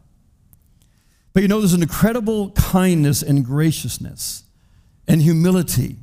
But 1.34 1.42
you 1.42 1.48
know, 1.48 1.58
there's 1.58 1.74
an 1.74 1.82
incredible 1.82 2.52
kindness 2.52 3.20
and 3.22 3.44
graciousness 3.44 4.44
and 5.06 5.20
humility 5.20 5.98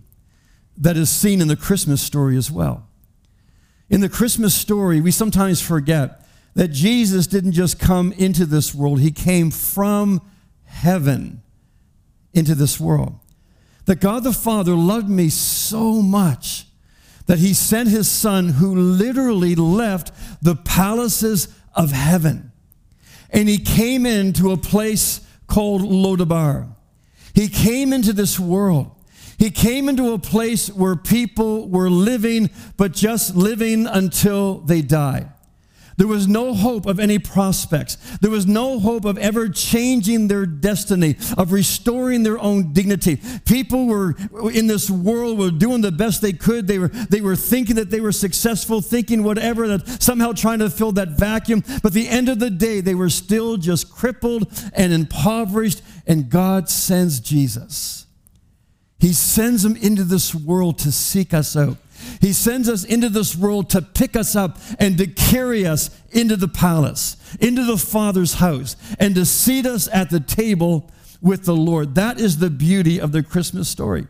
that 0.77 0.97
is 0.97 1.09
seen 1.09 1.41
in 1.41 1.47
the 1.47 1.55
Christmas 1.55 2.01
story 2.01 2.35
as 2.37 2.51
well. 2.51 2.87
In 3.89 4.01
the 4.01 4.09
Christmas 4.09 4.53
story, 4.53 4.99
we 4.99 5.11
sometimes 5.11 5.61
forget 5.61 6.25
that 6.53 6.67
Jesus 6.67 7.27
didn't 7.27 7.53
just 7.53 7.79
come 7.79 8.11
into 8.13 8.45
this 8.45 8.75
world, 8.75 8.99
he 8.99 9.11
came 9.11 9.51
from 9.51 10.21
heaven 10.65 11.41
into 12.33 12.53
this 12.53 12.79
world. 12.79 13.17
That 13.85 14.01
God 14.01 14.23
the 14.23 14.33
Father 14.33 14.73
loved 14.73 15.09
me 15.09 15.29
so 15.29 16.01
much 16.01 16.65
that 17.27 17.39
he 17.39 17.53
sent 17.53 17.87
his 17.87 18.09
son 18.09 18.49
who 18.49 18.75
literally 18.75 19.55
left 19.55 20.11
the 20.43 20.55
palaces 20.55 21.47
of 21.73 21.91
heaven 21.91 22.50
and 23.31 23.47
he 23.47 23.57
came 23.57 24.05
into 24.05 24.51
a 24.51 24.57
place 24.57 25.21
called 25.47 25.81
Lodabar. 25.81 26.75
He 27.33 27.47
came 27.47 27.93
into 27.93 28.13
this 28.13 28.39
world. 28.39 28.91
He 29.37 29.49
came 29.49 29.89
into 29.89 30.13
a 30.13 30.19
place 30.19 30.69
where 30.69 30.95
people 30.95 31.67
were 31.67 31.89
living, 31.89 32.49
but 32.77 32.91
just 32.91 33.35
living 33.35 33.87
until 33.87 34.59
they 34.59 34.81
die. 34.81 35.31
There 35.97 36.07
was 36.07 36.27
no 36.27 36.53
hope 36.53 36.85
of 36.85 36.99
any 36.99 37.19
prospects. 37.19 37.97
There 38.21 38.31
was 38.31 38.47
no 38.47 38.79
hope 38.79 39.05
of 39.05 39.17
ever 39.17 39.49
changing 39.49 40.27
their 40.27 40.45
destiny, 40.45 41.15
of 41.37 41.51
restoring 41.51 42.23
their 42.23 42.39
own 42.39 42.73
dignity. 42.73 43.19
People 43.45 43.87
were 43.87 44.15
in 44.53 44.67
this 44.67 44.89
world 44.89 45.37
were 45.37 45.51
doing 45.51 45.81
the 45.81 45.91
best 45.91 46.21
they 46.21 46.33
could. 46.33 46.67
They 46.67 46.79
were, 46.79 46.87
they 46.87 47.21
were 47.21 47.35
thinking 47.35 47.75
that 47.75 47.89
they 47.89 48.01
were 48.01 48.11
successful, 48.11 48.81
thinking 48.81 49.23
whatever, 49.23 49.67
that 49.67 50.01
somehow 50.01 50.33
trying 50.33 50.59
to 50.59 50.69
fill 50.69 50.91
that 50.93 51.09
vacuum. 51.09 51.63
But 51.81 51.85
at 51.85 51.93
the 51.93 52.07
end 52.07 52.29
of 52.29 52.39
the 52.39 52.49
day, 52.49 52.81
they 52.81 52.95
were 52.95 53.09
still 53.09 53.57
just 53.57 53.91
crippled 53.91 54.51
and 54.73 54.93
impoverished, 54.93 55.81
and 56.07 56.29
God 56.29 56.69
sends 56.69 57.19
Jesus. 57.19 58.05
He 58.99 59.13
sends 59.13 59.63
them 59.63 59.75
into 59.75 60.03
this 60.03 60.35
world 60.35 60.77
to 60.79 60.91
seek 60.91 61.33
us 61.33 61.55
out. 61.55 61.77
He 62.19 62.33
sends 62.33 62.69
us 62.69 62.83
into 62.83 63.09
this 63.09 63.35
world 63.35 63.69
to 63.71 63.81
pick 63.81 64.15
us 64.15 64.35
up 64.35 64.57
and 64.79 64.97
to 64.97 65.07
carry 65.07 65.65
us 65.65 65.89
into 66.11 66.35
the 66.35 66.47
palace, 66.47 67.17
into 67.39 67.63
the 67.63 67.77
Father's 67.77 68.35
house, 68.35 68.75
and 68.99 69.15
to 69.15 69.25
seat 69.25 69.65
us 69.65 69.87
at 69.91 70.09
the 70.09 70.19
table 70.19 70.89
with 71.21 71.45
the 71.45 71.55
Lord. 71.55 71.95
That 71.95 72.19
is 72.19 72.37
the 72.37 72.49
beauty 72.49 72.99
of 72.99 73.11
the 73.11 73.23
Christmas 73.23 73.69
story. 73.69 74.07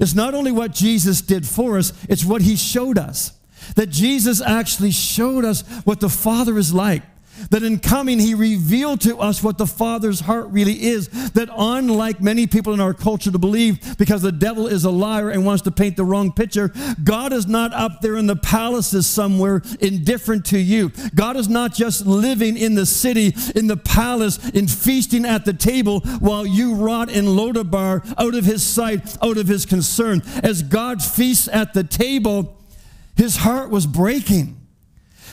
It's 0.00 0.14
not 0.14 0.34
only 0.34 0.52
what 0.52 0.72
Jesus 0.72 1.20
did 1.20 1.46
for 1.46 1.78
us, 1.78 1.92
it's 2.08 2.24
what 2.24 2.42
he 2.42 2.56
showed 2.56 2.98
us. 2.98 3.32
That 3.76 3.90
Jesus 3.90 4.40
actually 4.40 4.90
showed 4.90 5.44
us 5.44 5.62
what 5.84 6.00
the 6.00 6.08
Father 6.08 6.58
is 6.58 6.72
like. 6.74 7.02
That 7.50 7.62
in 7.62 7.78
coming, 7.78 8.18
he 8.18 8.34
revealed 8.34 9.00
to 9.02 9.18
us 9.18 9.42
what 9.42 9.58
the 9.58 9.66
Father's 9.66 10.20
heart 10.20 10.48
really 10.50 10.84
is. 10.84 11.08
That 11.32 11.48
unlike 11.56 12.20
many 12.20 12.46
people 12.46 12.72
in 12.72 12.80
our 12.80 12.94
culture 12.94 13.30
to 13.30 13.38
believe, 13.38 13.96
because 13.98 14.22
the 14.22 14.32
devil 14.32 14.66
is 14.66 14.84
a 14.84 14.90
liar 14.90 15.30
and 15.30 15.44
wants 15.44 15.62
to 15.62 15.70
paint 15.70 15.96
the 15.96 16.04
wrong 16.04 16.32
picture, 16.32 16.72
God 17.02 17.32
is 17.32 17.46
not 17.46 17.72
up 17.72 18.00
there 18.00 18.16
in 18.16 18.26
the 18.26 18.36
palaces 18.36 19.06
somewhere 19.06 19.62
indifferent 19.80 20.44
to 20.46 20.58
you. 20.58 20.90
God 21.14 21.36
is 21.36 21.48
not 21.48 21.74
just 21.74 22.06
living 22.06 22.56
in 22.56 22.74
the 22.74 22.86
city, 22.86 23.34
in 23.54 23.66
the 23.66 23.76
palace, 23.76 24.38
in 24.50 24.68
feasting 24.68 25.24
at 25.24 25.44
the 25.44 25.52
table 25.52 26.00
while 26.20 26.46
you 26.46 26.74
rot 26.74 27.10
in 27.10 27.24
Lodabar 27.24 28.14
out 28.18 28.34
of 28.34 28.44
his 28.44 28.62
sight, 28.62 29.16
out 29.22 29.36
of 29.36 29.46
his 29.46 29.66
concern. 29.66 30.22
As 30.42 30.62
God 30.62 31.02
feasts 31.02 31.48
at 31.48 31.74
the 31.74 31.84
table, 31.84 32.56
his 33.16 33.36
heart 33.36 33.70
was 33.70 33.86
breaking. 33.86 34.65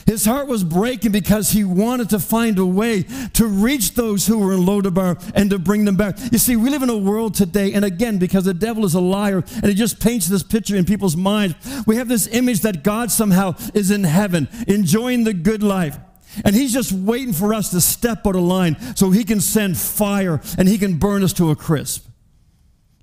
His 0.05 0.25
heart 0.25 0.47
was 0.47 0.63
breaking 0.63 1.11
because 1.11 1.51
he 1.51 1.63
wanted 1.63 2.09
to 2.09 2.19
find 2.19 2.59
a 2.59 2.65
way 2.65 3.03
to 3.33 3.47
reach 3.47 3.93
those 3.93 4.27
who 4.27 4.39
were 4.39 4.53
in 4.53 4.59
Lodabar 4.59 5.31
and 5.33 5.49
to 5.49 5.59
bring 5.59 5.85
them 5.85 5.95
back. 5.95 6.17
You 6.31 6.37
see, 6.37 6.55
we 6.55 6.69
live 6.69 6.83
in 6.83 6.89
a 6.89 6.97
world 6.97 7.35
today, 7.35 7.73
and 7.73 7.85
again, 7.85 8.17
because 8.17 8.45
the 8.45 8.53
devil 8.53 8.85
is 8.85 8.95
a 8.95 8.99
liar 8.99 9.43
and 9.55 9.65
he 9.65 9.73
just 9.73 9.99
paints 9.99 10.27
this 10.27 10.43
picture 10.43 10.75
in 10.75 10.85
people's 10.85 11.15
minds, 11.15 11.55
we 11.85 11.95
have 11.95 12.07
this 12.07 12.27
image 12.27 12.61
that 12.61 12.83
God 12.83 13.11
somehow 13.11 13.55
is 13.73 13.91
in 13.91 14.03
heaven, 14.03 14.47
enjoying 14.67 15.23
the 15.23 15.33
good 15.33 15.63
life. 15.63 15.97
And 16.43 16.55
he's 16.55 16.73
just 16.73 16.91
waiting 16.91 17.33
for 17.33 17.53
us 17.53 17.69
to 17.71 17.81
step 17.81 18.25
out 18.25 18.35
of 18.35 18.41
line 18.41 18.75
so 18.95 19.11
he 19.11 19.23
can 19.23 19.39
send 19.39 19.77
fire 19.77 20.41
and 20.57 20.67
he 20.67 20.77
can 20.77 20.97
burn 20.97 21.23
us 21.23 21.33
to 21.33 21.51
a 21.51 21.55
crisp. 21.55 22.07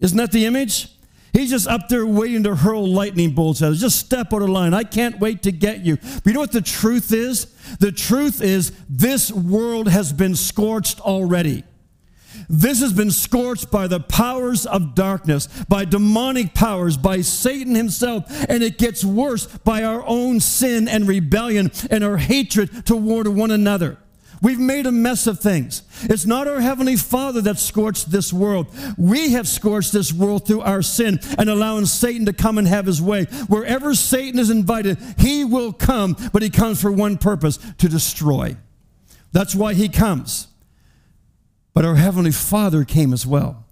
Isn't 0.01 0.19
that 0.19 0.33
the 0.33 0.47
image? 0.47 0.89
He's 1.33 1.51
just 1.51 1.69
up 1.69 1.89
there 1.89 2.07
waiting 2.07 2.43
to 2.45 2.57
hurl 2.57 2.87
lightning 2.87 3.33
bolts 3.33 3.63
at 3.63 3.73
us. 3.73 3.81
Just 3.81 3.99
step 3.99 4.33
out 4.33 4.43
of 4.43 4.49
line. 4.49 4.75
I 4.75 4.85
can't 4.85 5.21
wait 5.21 5.43
to 5.45 5.53
get 5.53 5.81
you. 5.81 5.97
But 5.97 6.27
you 6.27 6.33
know 6.33 6.41
what 6.41 6.53
the 6.53 6.61
truth 6.61 7.13
is? 7.13 7.47
The 7.79 7.93
truth 7.93 8.43
is 8.43 8.73
this 8.89 9.31
world 9.31 9.89
has 9.89 10.13
been 10.13 10.35
scorched 10.35 11.01
already. 11.01 11.65
This 12.49 12.81
has 12.81 12.93
been 12.93 13.11
scorched 13.11 13.71
by 13.71 13.87
the 13.87 14.01
powers 14.01 14.67
of 14.67 14.95
darkness, 14.95 15.47
by 15.69 15.85
demonic 15.85 16.55
powers, 16.55 16.97
by 16.97 17.21
Satan 17.21 17.75
himself, 17.75 18.25
and 18.49 18.63
it 18.63 18.79
gets 18.79 19.05
worse 19.05 19.47
by 19.47 19.85
our 19.85 20.05
own 20.07 20.41
sin 20.41 20.89
and 20.89 21.07
rebellion 21.07 21.71
and 21.91 22.03
our 22.03 22.17
hatred 22.17 22.87
toward 22.87 23.29
one 23.29 23.51
another. 23.51 23.99
We've 24.43 24.59
made 24.59 24.87
a 24.87 24.93
mess 24.93 25.27
of 25.27 25.39
things. 25.39 25.83
It's 26.05 26.25
not 26.25 26.49
our 26.49 26.61
Heavenly 26.61 26.97
Father 26.97 27.43
that 27.43 27.59
scorched 27.59 28.11
this 28.11 28.33
world. 28.33 28.69
We 28.97 29.33
have 29.33 29.47
scorched 29.47 29.93
this 29.93 30.13
world 30.13 30.47
through 30.47 30.63
our 30.63 30.81
sin 30.81 31.21
and 31.39 31.51
allowing 31.51 31.85
Satan 31.85 32.25
to 32.25 32.33
come 32.33 32.57
and 32.57 32.67
have 32.67 32.87
his 32.87 33.03
way. 33.03 33.25
Wherever 33.49 33.95
Satan 33.95 34.41
is 34.41 34.49
invited, 34.49 34.97
he 35.19 35.45
will 35.45 35.75
come, 35.75 36.17
but 36.33 36.41
he 36.41 36.49
comes 36.49 36.81
for 36.81 36.91
one 36.91 37.19
purpose 37.19 37.59
to 37.79 37.89
destroy. 37.89 38.57
That's 39.33 39.55
why 39.55 39.75
he 39.75 39.91
comes. 39.91 40.49
But 41.75 41.85
our 41.85 41.97
Heavenly 41.97 42.33
Father 42.33 42.85
came 42.85 43.13
as 43.13 43.27
well. 43.27 43.67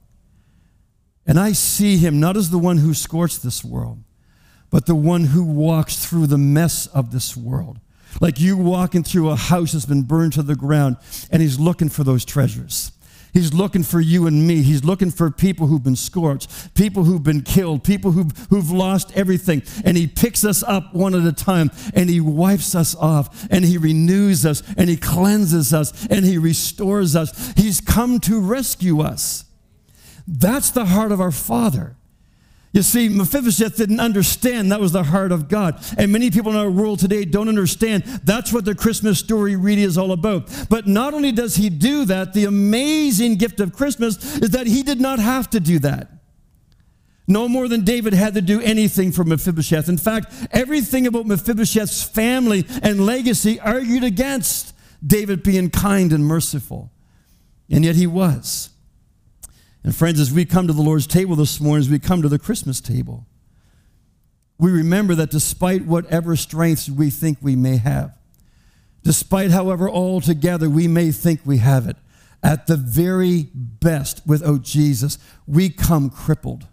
And 1.26 1.40
I 1.40 1.52
see 1.52 1.96
him 1.96 2.20
not 2.20 2.36
as 2.36 2.50
the 2.50 2.58
one 2.58 2.78
who 2.78 2.92
scorched 2.92 3.42
this 3.42 3.64
world, 3.64 4.02
but 4.70 4.84
the 4.84 4.94
one 4.94 5.24
who 5.24 5.44
walks 5.44 6.04
through 6.04 6.26
the 6.26 6.38
mess 6.38 6.86
of 6.86 7.10
this 7.10 7.36
world 7.36 7.80
like 8.20 8.40
you 8.40 8.56
walking 8.56 9.02
through 9.02 9.30
a 9.30 9.36
house 9.36 9.72
that's 9.72 9.86
been 9.86 10.02
burned 10.02 10.32
to 10.34 10.42
the 10.42 10.56
ground, 10.56 10.96
and 11.30 11.42
He's 11.42 11.58
looking 11.58 11.88
for 11.88 12.04
those 12.04 12.24
treasures. 12.24 12.92
He's 13.32 13.52
looking 13.52 13.82
for 13.82 14.00
you 14.00 14.26
and 14.26 14.46
me. 14.46 14.62
He's 14.62 14.84
looking 14.84 15.10
for 15.10 15.30
people 15.30 15.66
who've 15.66 15.82
been 15.82 15.96
scorched, 15.96 16.74
people 16.74 17.04
who've 17.04 17.22
been 17.22 17.42
killed, 17.42 17.84
people 17.84 18.12
who've, 18.12 18.32
who've 18.48 18.70
lost 18.70 19.16
everything. 19.16 19.62
And 19.84 19.96
He 19.96 20.06
picks 20.06 20.44
us 20.44 20.62
up 20.62 20.94
one 20.94 21.14
at 21.14 21.26
a 21.26 21.32
time 21.32 21.70
and 21.94 22.08
He 22.08 22.20
wipes 22.20 22.74
us 22.74 22.94
off 22.94 23.46
and 23.50 23.64
He 23.64 23.76
renews 23.76 24.46
us 24.46 24.62
and 24.76 24.88
He 24.88 24.96
cleanses 24.96 25.74
us 25.74 26.06
and 26.06 26.24
He 26.24 26.38
restores 26.38 27.14
us. 27.14 27.52
He's 27.56 27.80
come 27.80 28.18
to 28.20 28.40
rescue 28.40 29.02
us. 29.02 29.44
That's 30.26 30.70
the 30.70 30.86
heart 30.86 31.12
of 31.12 31.20
our 31.20 31.30
Father. 31.30 31.97
You 32.72 32.82
see, 32.82 33.08
Mephibosheth 33.08 33.76
didn't 33.76 34.00
understand 34.00 34.70
that 34.70 34.80
was 34.80 34.92
the 34.92 35.04
heart 35.04 35.32
of 35.32 35.48
God. 35.48 35.82
And 35.96 36.12
many 36.12 36.30
people 36.30 36.52
in 36.52 36.58
our 36.58 36.70
world 36.70 36.98
today 36.98 37.24
don't 37.24 37.48
understand 37.48 38.04
that's 38.24 38.52
what 38.52 38.66
the 38.66 38.74
Christmas 38.74 39.18
story 39.18 39.56
really 39.56 39.82
is 39.82 39.96
all 39.96 40.12
about. 40.12 40.50
But 40.68 40.86
not 40.86 41.14
only 41.14 41.32
does 41.32 41.56
he 41.56 41.70
do 41.70 42.04
that, 42.04 42.34
the 42.34 42.44
amazing 42.44 43.36
gift 43.36 43.60
of 43.60 43.72
Christmas 43.72 44.16
is 44.36 44.50
that 44.50 44.66
he 44.66 44.82
did 44.82 45.00
not 45.00 45.18
have 45.18 45.48
to 45.50 45.60
do 45.60 45.78
that. 45.80 46.10
No 47.26 47.48
more 47.48 47.68
than 47.68 47.84
David 47.84 48.14
had 48.14 48.34
to 48.34 48.42
do 48.42 48.60
anything 48.60 49.12
for 49.12 49.24
Mephibosheth. 49.24 49.88
In 49.88 49.98
fact, 49.98 50.32
everything 50.50 51.06
about 51.06 51.26
Mephibosheth's 51.26 52.02
family 52.02 52.66
and 52.82 53.04
legacy 53.04 53.60
argued 53.60 54.04
against 54.04 54.74
David 55.06 55.42
being 55.42 55.70
kind 55.70 56.12
and 56.12 56.24
merciful. 56.24 56.90
And 57.70 57.84
yet 57.84 57.96
he 57.96 58.06
was. 58.06 58.70
And 59.88 59.96
friends, 59.96 60.20
as 60.20 60.30
we 60.30 60.44
come 60.44 60.66
to 60.66 60.74
the 60.74 60.82
Lord's 60.82 61.06
table 61.06 61.34
this 61.34 61.62
morning, 61.62 61.80
as 61.80 61.88
we 61.88 61.98
come 61.98 62.20
to 62.20 62.28
the 62.28 62.38
Christmas 62.38 62.78
table, 62.78 63.26
we 64.58 64.70
remember 64.70 65.14
that 65.14 65.30
despite 65.30 65.86
whatever 65.86 66.36
strengths 66.36 66.90
we 66.90 67.08
think 67.08 67.38
we 67.40 67.56
may 67.56 67.78
have, 67.78 68.14
despite 69.02 69.50
however 69.50 69.88
altogether 69.88 70.68
we 70.68 70.88
may 70.88 71.10
think 71.10 71.40
we 71.42 71.56
have 71.56 71.88
it, 71.88 71.96
at 72.42 72.66
the 72.66 72.76
very 72.76 73.48
best 73.54 74.20
with 74.26 74.42
without 74.42 74.60
Jesus, 74.60 75.16
we 75.46 75.70
come 75.70 76.10
crippled. 76.10 76.66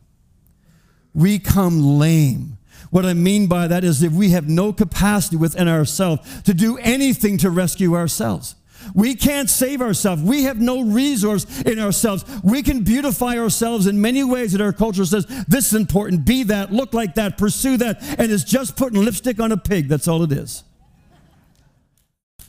We 1.13 1.39
come 1.39 1.97
lame. 1.97 2.57
What 2.89 3.05
I 3.05 3.13
mean 3.13 3.47
by 3.47 3.67
that 3.67 3.85
is 3.85 4.03
if 4.03 4.11
we 4.11 4.31
have 4.31 4.49
no 4.49 4.73
capacity 4.73 5.37
within 5.37 5.69
ourselves 5.69 6.41
to 6.41 6.53
do 6.53 6.77
anything 6.79 7.37
to 7.37 7.49
rescue 7.49 7.95
ourselves. 7.95 8.55
We 8.93 9.15
can't 9.15 9.49
save 9.49 9.81
ourselves. 9.81 10.21
We 10.21 10.43
have 10.43 10.59
no 10.59 10.83
resource 10.83 11.61
in 11.61 11.79
ourselves. 11.79 12.25
We 12.43 12.63
can 12.63 12.83
beautify 12.83 13.37
ourselves 13.37 13.87
in 13.87 13.99
many 14.01 14.23
ways 14.23 14.51
that 14.51 14.61
our 14.61 14.73
culture 14.73 15.05
says 15.05 15.25
this 15.47 15.67
is 15.67 15.73
important, 15.73 16.25
be 16.25 16.43
that, 16.43 16.71
look 16.71 16.93
like 16.93 17.15
that, 17.15 17.37
pursue 17.37 17.77
that, 17.77 18.01
and 18.19 18.31
it's 18.31 18.43
just 18.43 18.75
putting 18.75 19.03
lipstick 19.03 19.39
on 19.39 19.51
a 19.51 19.57
pig. 19.57 19.87
That's 19.87 20.07
all 20.07 20.23
it 20.23 20.31
is. 20.31 20.63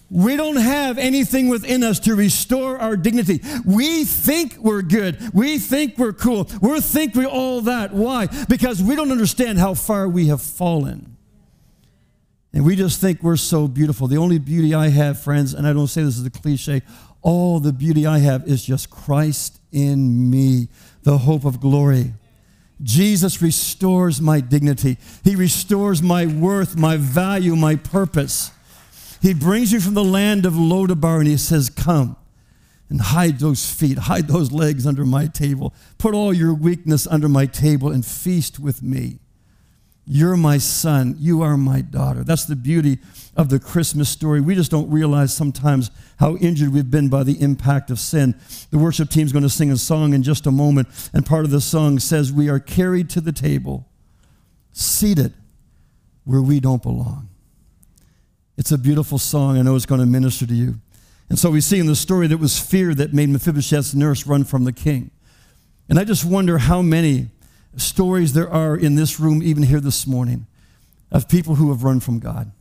We 0.09 0.37
don't 0.37 0.57
have 0.57 0.99
anything 0.99 1.49
within 1.49 1.83
us 1.83 1.99
to 2.01 2.15
restore 2.15 2.79
our 2.79 2.97
dignity. 2.97 3.41
We 3.65 4.05
think 4.05 4.57
we're 4.59 4.83
good. 4.83 5.19
We 5.35 5.59
think 5.59 5.99
we're 5.99 6.13
cool. 6.13 6.49
We 6.61 6.81
think 6.81 7.17
we're 7.17 7.27
all 7.27 7.61
that. 7.63 7.93
Why? 7.93 8.29
Because 8.49 8.81
we 8.81 8.95
don't 8.95 9.11
understand 9.11 9.59
how 9.59 9.75
far 9.75 10.09
we 10.09 10.29
have 10.29 10.41
fallen. 10.41 11.16
And 12.57 12.65
we 12.65 12.75
just 12.75 13.03
think 13.03 13.23
we're 13.23 13.37
so 13.37 13.69
beautiful. 13.69 14.07
The 14.07 14.17
only 14.17 14.39
beauty 14.39 14.73
I 14.73 14.89
have, 14.89 15.21
friends, 15.21 15.53
and 15.53 15.67
I 15.67 15.75
don't 15.75 15.89
say 15.89 16.03
this 16.03 16.19
as 16.19 16.25
a 16.25 16.31
cliche, 16.31 16.81
all 17.21 17.61
the 17.61 17.71
beauty 17.71 18.07
I 18.07 18.17
have 18.21 18.49
is 18.49 18.65
just 18.65 18.89
Christ 18.89 19.61
in 19.73 20.31
me, 20.31 20.69
the 21.03 21.19
hope 21.19 21.45
of 21.45 21.61
glory. 21.61 22.15
Jesus 22.83 23.43
restores 23.43 24.23
my 24.23 24.41
dignity. 24.41 24.97
He 25.23 25.37
restores 25.37 26.03
my 26.03 26.25
worth, 26.25 26.79
my 26.79 26.97
value, 26.97 27.57
my 27.57 27.77
purpose. 27.77 28.53
He 29.21 29.35
brings 29.35 29.71
you 29.71 29.79
from 29.79 29.93
the 29.93 30.03
land 30.03 30.47
of 30.47 30.55
Lodabar 30.55 31.19
and 31.19 31.29
he 31.29 31.37
says, 31.37 31.69
Come 31.69 32.17
and 32.89 33.03
hide 33.03 33.39
those 33.39 33.71
feet, 33.71 33.99
hide 33.99 34.29
those 34.29 34.51
legs 34.51 34.87
under 34.87 35.05
my 35.05 35.27
table. 35.27 35.75
Put 35.99 36.15
all 36.15 36.33
your 36.33 36.55
weakness 36.55 37.07
under 37.07 37.29
my 37.29 37.45
table 37.45 37.91
and 37.91 38.03
feast 38.03 38.59
with 38.59 38.83
me. 38.83 39.19
You're 40.07 40.37
my 40.37 40.59
son. 40.59 41.17
You 41.19 41.43
are 41.43 41.57
my 41.57 41.81
daughter. 41.81 42.23
That's 42.23 42.45
the 42.45 42.55
beauty 42.55 42.99
of 43.37 43.49
the 43.49 43.59
Christmas 43.59 44.09
story. 44.09 44.41
We 44.41 44.55
just 44.55 44.71
don't 44.71 44.89
realize 44.89 45.35
sometimes 45.35 45.91
how 46.19 46.37
injured 46.37 46.73
we've 46.73 46.91
been 46.91 47.09
by 47.09 47.25
the 47.25 47.41
impact 47.41 47.91
of 47.91 47.99
sin. 47.99 48.37
The 48.71 48.79
worship 48.79 49.11
team's 49.11 49.33
going 49.33 49.43
to 49.43 49.51
sing 49.51 49.73
a 49.73 49.77
song 49.77 50.15
in 50.15 50.23
just 50.23 50.47
a 50.47 50.53
moment, 50.53 50.89
and 51.13 51.27
part 51.27 51.45
of 51.45 51.51
the 51.51 51.61
song 51.61 51.99
says, 51.99 52.33
We 52.33 52.49
are 52.49 52.61
carried 52.61 53.11
to 53.11 53.21
the 53.21 53.33
table, 53.33 53.89
seated 54.73 55.35
where 56.25 56.43
we 56.43 56.61
don't 56.61 56.83
belong. 56.83 57.29
It's 58.57 58.73
a 58.73 58.79
beautiful 58.79 59.19
song. 59.19 59.59
I 59.59 59.63
know 59.63 59.75
it's 59.75 59.87
going 59.87 60.01
to 60.01 60.07
minister 60.07 60.47
to 60.47 60.55
you. 60.55 60.77
And 61.29 61.39
so 61.39 61.51
we 61.51 61.61
see 61.61 61.81
in 61.81 61.87
the 61.87 61.97
story 61.97 62.29
that 62.29 62.35
it 62.35 62.41
was 62.41 62.59
fear 62.59 62.95
that 62.95 63.13
made 63.13 63.29
Mephibosheth's 63.29 63.95
nurse 63.95 64.27
run 64.27 64.45
from 64.45 64.65
the 64.65 64.73
king. 64.73 65.11
And 65.89 65.99
I 65.99 66.05
just 66.05 66.25
wonder 66.25 66.59
how 66.59 66.81
many 66.83 67.29
stories 67.77 68.33
there 68.33 68.51
are 68.51 68.77
in 68.77 68.95
this 68.95 69.21
room, 69.21 69.43
even 69.43 69.63
here 69.63 69.81
this 69.81 70.07
morning, 70.07 70.47
of 71.11 71.29
people 71.29 71.57
who 71.57 71.71
have 71.71 71.85
run 71.85 72.01
from 72.01 72.19
God. 72.19 72.53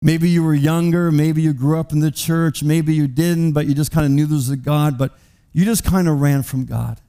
Maybe 0.00 0.28
you 0.30 0.44
were 0.44 0.54
younger, 0.54 1.10
maybe 1.10 1.42
you 1.42 1.52
grew 1.52 1.78
up 1.78 1.92
in 1.92 2.00
the 2.00 2.10
church, 2.10 2.62
maybe 2.62 2.94
you 2.94 3.08
didn't, 3.08 3.52
but 3.52 3.66
you 3.66 3.74
just 3.74 3.90
kind 3.90 4.06
of 4.06 4.12
knew 4.12 4.26
there 4.26 4.36
was 4.36 4.48
a 4.48 4.56
God, 4.56 4.96
but 4.96 5.18
you 5.52 5.64
just 5.64 5.84
kind 5.84 6.08
of 6.08 6.20
ran 6.20 6.42
from 6.42 6.64
God. 6.64 7.00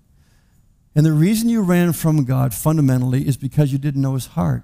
And 0.95 1.05
the 1.05 1.13
reason 1.13 1.49
you 1.49 1.61
ran 1.61 1.93
from 1.93 2.25
God 2.25 2.53
fundamentally 2.53 3.27
is 3.27 3.37
because 3.37 3.71
you 3.71 3.77
didn't 3.77 4.01
know 4.01 4.15
his 4.15 4.27
heart. 4.27 4.63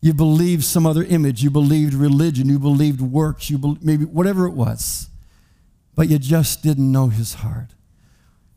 You 0.00 0.14
believed 0.14 0.64
some 0.64 0.86
other 0.86 1.04
image, 1.04 1.42
you 1.42 1.50
believed 1.50 1.92
religion, 1.92 2.48
you 2.48 2.58
believed 2.58 3.00
works, 3.00 3.50
you 3.50 3.58
be- 3.58 3.78
maybe 3.82 4.04
whatever 4.04 4.46
it 4.46 4.54
was, 4.54 5.10
but 5.94 6.08
you 6.08 6.18
just 6.18 6.62
didn't 6.62 6.90
know 6.90 7.08
his 7.08 7.34
heart. 7.34 7.75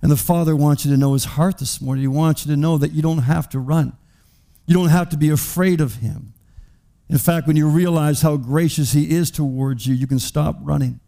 And 0.01 0.11
the 0.11 0.17
Father 0.17 0.55
wants 0.55 0.85
you 0.85 0.91
to 0.91 0.97
know 0.97 1.13
his 1.13 1.25
heart 1.25 1.57
this 1.57 1.81
morning. 1.81 2.01
He 2.01 2.07
wants 2.07 2.45
you 2.45 2.51
to 2.51 2.57
know 2.57 2.77
that 2.77 2.91
you 2.91 3.01
don't 3.01 3.19
have 3.19 3.49
to 3.49 3.59
run. 3.59 3.97
You 4.65 4.73
don't 4.73 4.89
have 4.89 5.09
to 5.09 5.17
be 5.17 5.29
afraid 5.29 5.81
of 5.81 5.95
him. 5.95 6.33
In 7.09 7.17
fact, 7.17 7.47
when 7.47 7.55
you 7.55 7.67
realize 7.67 8.21
how 8.21 8.37
gracious 8.37 8.93
he 8.93 9.11
is 9.11 9.31
towards 9.31 9.87
you, 9.87 9.95
you 9.95 10.07
can 10.07 10.19
stop 10.19 10.57
running. 10.61 10.99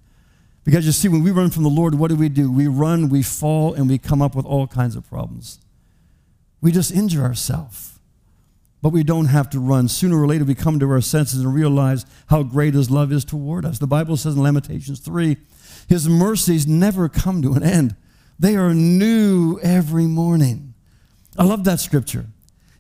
Because 0.64 0.86
you 0.86 0.92
see, 0.92 1.08
when 1.08 1.24
we 1.24 1.32
run 1.32 1.50
from 1.50 1.64
the 1.64 1.70
Lord, 1.70 1.96
what 1.96 2.10
do 2.10 2.16
we 2.16 2.30
do? 2.30 2.52
We 2.52 2.68
run, 2.68 3.10
we 3.10 3.24
fall, 3.24 3.74
and 3.74 3.90
we 3.90 3.98
come 3.98 4.22
up 4.22 4.36
with 4.36 4.46
all 4.46 4.68
kinds 4.68 4.96
of 4.96 5.08
problems. 5.08 5.60
We 6.60 6.72
just 6.72 6.92
injure 6.92 7.24
ourselves. 7.24 8.00
But 8.82 8.90
we 8.90 9.04
don't 9.04 9.28
have 9.28 9.50
to 9.52 9.60
run. 9.60 9.88
Sooner 9.88 10.20
or 10.20 10.28
later, 10.28 10.44
we 10.44 10.56
come 10.56 10.80
to 10.80 10.90
our 10.90 11.02
senses 11.02 11.42
and 11.42 11.54
realize 11.54 12.06
how 12.28 12.44
great 12.44 12.74
his 12.74 12.90
love 12.90 13.12
is 13.12 13.24
toward 13.24 13.64
us. 13.64 13.78
The 13.78 13.88
Bible 13.88 14.18
says 14.18 14.36
in 14.36 14.42
Lamentations 14.42 15.00
3 15.00 15.38
his 15.88 16.08
mercies 16.08 16.68
never 16.68 17.10
come 17.10 17.42
to 17.42 17.54
an 17.54 17.64
end. 17.64 17.96
They 18.40 18.56
are 18.56 18.74
new 18.74 19.60
every 19.62 20.08
morning. 20.08 20.74
I 21.38 21.44
love 21.44 21.64
that 21.66 21.80
scripture. 21.80 22.26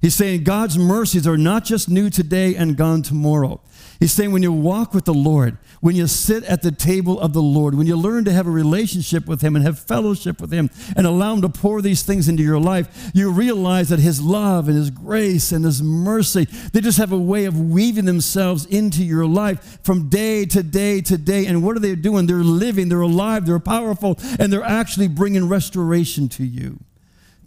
He's 0.01 0.15
saying 0.15 0.43
God's 0.43 0.77
mercies 0.77 1.27
are 1.27 1.38
not 1.38 1.63
just 1.63 1.88
new 1.89 2.10
today 2.10 2.55
and 2.55 2.75
gone 2.75 3.03
tomorrow. 3.03 3.62
He's 4.01 4.12
saying 4.12 4.31
when 4.31 4.41
you 4.41 4.51
walk 4.51 4.96
with 4.96 5.05
the 5.05 5.13
Lord, 5.13 5.60
when 5.79 5.96
you 5.96 6.08
sit 6.08 6.43
at 6.46 6.63
the 6.63 6.72
table 6.72 7.20
of 7.20 7.34
the 7.34 7.41
Lord, 7.41 7.75
when 7.75 7.86
you 7.86 7.96
learn 7.96 8.25
to 8.25 8.34
have 8.34 8.48
a 8.48 8.51
relationship 8.51 9.27
with 9.27 9.41
Him 9.41 9.55
and 9.55 9.63
have 9.63 9.77
fellowship 9.77 10.41
with 10.41 10.51
Him 10.51 10.72
and 10.98 11.05
allow 11.05 11.36
Him 11.36 11.43
to 11.43 11.50
pour 11.50 11.84
these 11.84 12.01
things 12.01 12.27
into 12.27 12.41
your 12.41 12.60
life, 12.60 13.12
you 13.13 13.31
realize 13.31 13.89
that 13.89 14.00
His 14.00 14.20
love 14.20 14.67
and 14.67 14.75
His 14.75 14.89
grace 14.89 15.51
and 15.51 15.63
His 15.63 15.84
mercy, 15.84 16.46
they 16.74 16.81
just 16.81 16.98
have 16.98 17.12
a 17.12 17.17
way 17.17 17.46
of 17.46 17.60
weaving 17.60 18.05
themselves 18.05 18.65
into 18.65 19.03
your 19.03 19.27
life 19.27 19.77
from 19.84 20.10
day 20.10 20.48
to 20.48 20.63
day 20.63 21.01
to 21.01 21.15
day. 21.15 21.46
And 21.46 21.63
what 21.63 21.77
are 21.77 21.79
they 21.79 21.93
doing? 21.93 22.25
They're 22.25 22.38
living, 22.38 22.89
they're 22.89 23.01
alive, 23.01 23.46
they're 23.46 23.60
powerful, 23.60 24.17
and 24.39 24.51
they're 24.51 24.63
actually 24.63 25.10
bringing 25.10 25.48
restoration 25.48 26.27
to 26.29 26.43
you 26.43 26.79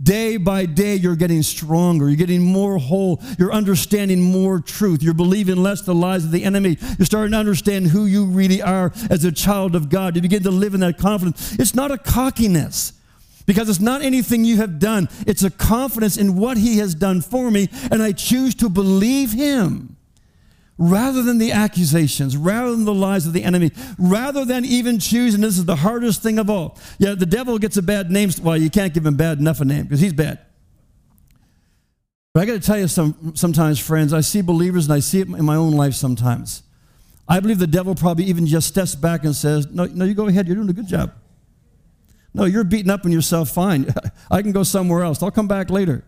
day 0.05 0.37
by 0.37 0.67
day 0.67 0.95
you're 0.95 1.17
getting 1.17 1.43
stronger. 1.43 2.09
You're 2.09 2.17
getting 2.17 2.43
more 2.43 2.79
whole. 2.79 3.21
You're 3.39 3.53
understanding 3.53 4.21
more 4.21 4.61
truth. 4.61 5.03
You're 5.03 5.15
believing 5.15 5.57
less 5.57 5.83
the 5.83 5.95
lies 5.95 6.25
of 6.25 6.31
the 6.31 6.45
enemy. 6.45 6.79
You're 6.99 7.07
starting 7.07 7.33
to 7.33 7.39
understand 7.39 7.89
who 7.89 8.07
you 8.07 8.27
really 8.27 8.63
are 8.63 8.93
as 9.11 9.25
a 9.25 9.33
child 9.33 9.75
of 9.75 9.89
God. 9.89 10.15
You 10.15 10.23
begin 10.23 10.43
to 10.45 10.51
live 10.51 10.75
in 10.75 10.81
that 10.81 10.99
confidence. 10.99 11.59
It's 11.59 11.75
not 11.75 11.91
a 11.91 11.99
cockiness 11.99 12.93
because 13.47 13.69
it's 13.69 13.81
not 13.81 14.03
anything 14.03 14.45
you 14.45 14.59
have 14.59 14.79
done. 14.79 15.09
It's 15.27 15.43
a 15.43 15.51
confidence 15.51 16.17
in 16.17 16.37
what 16.37 16.57
he 16.57 16.79
has 16.79 16.95
done 16.95 17.21
for 17.21 17.51
me, 17.51 17.69
and 17.91 18.03
I 18.03 18.13
choose 18.13 18.55
to 18.57 18.69
believe 18.69 19.33
him 19.33 19.94
rather 20.77 21.23
than 21.23 21.39
the 21.39 21.53
accusations, 21.53 22.37
rather 22.37 22.73
than 22.73 22.85
the 22.85 22.95
lies 22.95 23.27
of 23.27 23.33
the 23.33 23.45
enemy, 23.45 23.71
rather 23.99 24.45
than 24.45 24.65
even 24.65 24.99
choosing, 24.99 25.41
this 25.41 25.59
is 25.59 25.65
the 25.65 25.77
hardest 25.77 26.23
thing 26.23 26.39
of 26.39 26.51
all. 26.51 26.79
Yeah, 26.99 27.15
the 27.15 27.27
devil 27.27 27.59
gets 27.59 27.77
a 27.77 27.83
bad 27.83 28.11
name. 28.11 28.31
Well, 28.43 28.57
you 28.57 28.71
can't 28.71 28.93
give 28.93 29.07
him 29.07 29.17
bad 29.17 29.39
enough 29.39 29.61
a 29.61 29.65
name 29.65 29.85
because 29.85 30.01
he's 30.01 30.13
bad. 30.13 30.41
But 32.33 32.43
I 32.43 32.47
got 32.47 32.53
to 32.55 32.61
tell 32.61 32.79
you, 32.79 32.89
some, 32.89 33.33
sometimes, 33.37 33.79
friends, 33.79 34.13
I 34.13 34.21
see 34.21 34.41
believers 34.41 34.87
and 34.87 34.95
I 34.95 34.99
see 35.01 35.21
it 35.21 35.29
in 35.29 35.45
my 35.45 35.55
own 35.55 35.73
life 35.73 35.95
sometimes. 35.95 36.65
I 37.29 37.39
believe 37.41 37.59
the 37.59 37.67
devil 37.69 37.95
probably 37.95 38.25
even 38.25 38.47
just 38.47 38.67
steps 38.67 38.95
back 38.97 39.25
and 39.25 39.35
says, 39.35 39.69
No, 39.71 39.87
no, 39.87 40.05
you 40.05 40.15
go 40.15 40.27
ahead, 40.27 40.47
you're 40.47 40.57
doing 40.57 40.69
a 40.69 40.75
good 40.75 40.89
job. 40.89 41.13
No, 42.35 42.45
you're 42.45 42.65
beating 42.65 42.91
up 42.91 43.05
on 43.05 43.13
yourself 43.13 43.51
fine. 43.51 43.95
I 44.31 44.43
can 44.43 44.51
go 44.51 44.65
somewhere 44.65 45.05
else. 45.05 45.23
I'll 45.23 45.31
come 45.31 45.47
back 45.47 45.71
later. 45.71 46.05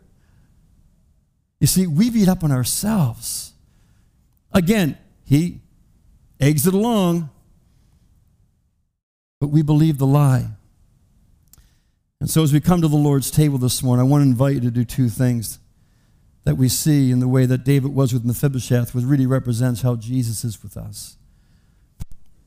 You 1.60 1.68
see, 1.68 1.86
we 1.86 2.10
beat 2.10 2.28
up 2.28 2.42
on 2.42 2.50
ourselves. 2.50 3.52
Again, 4.52 4.96
he 5.24 5.60
eggs 6.40 6.66
it 6.66 6.74
along, 6.74 7.30
but 9.40 9.48
we 9.48 9.62
believe 9.62 9.98
the 9.98 10.06
lie. 10.06 10.48
And 12.20 12.30
so, 12.30 12.42
as 12.42 12.52
we 12.52 12.60
come 12.60 12.80
to 12.80 12.88
the 12.88 12.96
Lord's 12.96 13.30
table 13.30 13.58
this 13.58 13.82
morning, 13.82 14.06
I 14.06 14.08
want 14.08 14.22
to 14.22 14.28
invite 14.28 14.54
you 14.54 14.60
to 14.62 14.70
do 14.70 14.84
two 14.84 15.08
things 15.08 15.58
that 16.44 16.56
we 16.56 16.68
see 16.68 17.10
in 17.10 17.18
the 17.18 17.28
way 17.28 17.44
that 17.44 17.64
David 17.64 17.94
was 17.94 18.12
with 18.12 18.24
Mephibosheth, 18.24 18.94
which 18.94 19.04
really 19.04 19.26
represents 19.26 19.82
how 19.82 19.96
Jesus 19.96 20.44
is 20.44 20.62
with 20.62 20.76
us. 20.76 21.16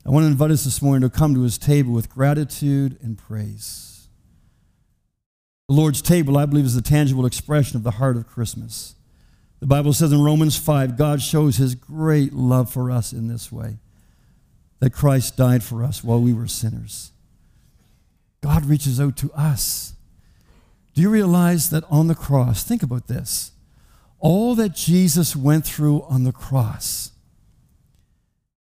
I 0.05 0.09
want 0.09 0.23
to 0.23 0.27
invite 0.27 0.51
us 0.51 0.63
this 0.63 0.81
morning 0.81 1.07
to 1.07 1.15
come 1.15 1.35
to 1.35 1.43
his 1.43 1.57
table 1.57 1.93
with 1.93 2.09
gratitude 2.09 2.97
and 3.01 3.17
praise. 3.17 4.07
The 5.67 5.75
Lord's 5.75 6.01
table, 6.01 6.37
I 6.37 6.45
believe, 6.45 6.65
is 6.65 6.75
the 6.75 6.81
tangible 6.81 7.25
expression 7.25 7.77
of 7.77 7.83
the 7.83 7.91
heart 7.91 8.17
of 8.17 8.25
Christmas. 8.25 8.95
The 9.59 9.67
Bible 9.67 9.93
says 9.93 10.11
in 10.11 10.21
Romans 10.21 10.57
5 10.57 10.97
God 10.97 11.21
shows 11.21 11.57
his 11.57 11.75
great 11.75 12.33
love 12.33 12.71
for 12.71 12.89
us 12.89 13.11
in 13.11 13.27
this 13.27 13.51
way 13.51 13.77
that 14.79 14.93
Christ 14.93 15.35
died 15.35 15.63
for 15.63 15.83
us 15.83 16.03
while 16.03 16.21
we 16.21 16.33
were 16.33 16.47
sinners. 16.47 17.11
God 18.41 18.65
reaches 18.65 18.99
out 19.01 19.17
to 19.17 19.31
us. 19.33 19.93
Do 20.93 21.01
you 21.01 21.09
realize 21.09 21.69
that 21.69 21.83
on 21.89 22.07
the 22.07 22.15
cross, 22.15 22.63
think 22.63 22.81
about 22.81 23.07
this, 23.07 23.51
all 24.19 24.55
that 24.55 24.75
Jesus 24.75 25.35
went 25.35 25.65
through 25.65 26.03
on 26.03 26.23
the 26.23 26.31
cross, 26.31 27.11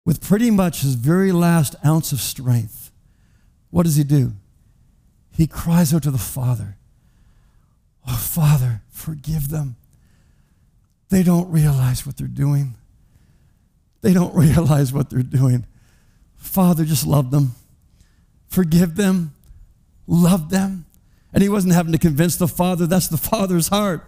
with 0.05 0.21
pretty 0.21 0.51
much 0.51 0.81
his 0.81 0.95
very 0.95 1.31
last 1.31 1.77
ounce 1.85 2.11
of 2.11 2.21
strength, 2.21 2.91
what 3.71 3.85
does 3.85 3.97
he 3.97 4.05
do? 4.05 4.33
He 5.31 5.47
cries 5.47 5.95
out 5.95 6.03
to 6.03 6.11
the 6.11 6.19
Father, 6.19 6.77
Oh, 8.09 8.17
Father, 8.17 8.83
forgive 8.89 9.51
them. 9.51 9.77
They 11.11 11.23
don't 11.23 11.51
realize 11.51 12.07
what 12.07 12.17
they're 12.17 12.27
doing. 12.27 12.77
They 14.01 14.13
don't 14.15 14.35
realize 14.35 14.93
what 14.93 15.11
they're 15.11 15.23
doing. 15.23 15.67
Father, 16.37 16.85
just 16.85 17.07
love 17.07 17.31
them, 17.31 17.55
forgive 18.49 18.97
them, 18.97 19.35
love 20.07 20.49
them. 20.51 20.87
And 21.33 21.43
he 21.43 21.49
wasn't 21.49 21.75
having 21.75 21.93
to 21.93 21.99
convince 21.99 22.37
the 22.37 22.49
Father, 22.49 22.87
that's 22.87 23.09
the 23.09 23.17
Father's 23.17 23.69
heart. 23.69 24.05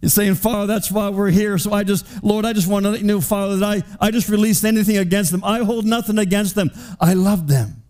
He's 0.00 0.12
saying, 0.12 0.34
Father, 0.34 0.66
that's 0.66 0.90
why 0.90 1.08
we're 1.08 1.30
here. 1.30 1.56
So 1.56 1.72
I 1.72 1.82
just, 1.82 2.22
Lord, 2.22 2.44
I 2.44 2.52
just 2.52 2.68
want 2.68 2.84
to 2.84 2.90
let 2.90 3.00
you 3.00 3.06
know, 3.06 3.20
Father, 3.20 3.56
that 3.56 3.82
I, 4.00 4.06
I 4.06 4.10
just 4.10 4.28
released 4.28 4.62
anything 4.64 4.98
against 4.98 5.30
them. 5.30 5.42
I 5.42 5.60
hold 5.60 5.86
nothing 5.86 6.18
against 6.18 6.54
them. 6.54 6.70
I 7.00 7.14
love 7.14 7.48
them. 7.48 7.82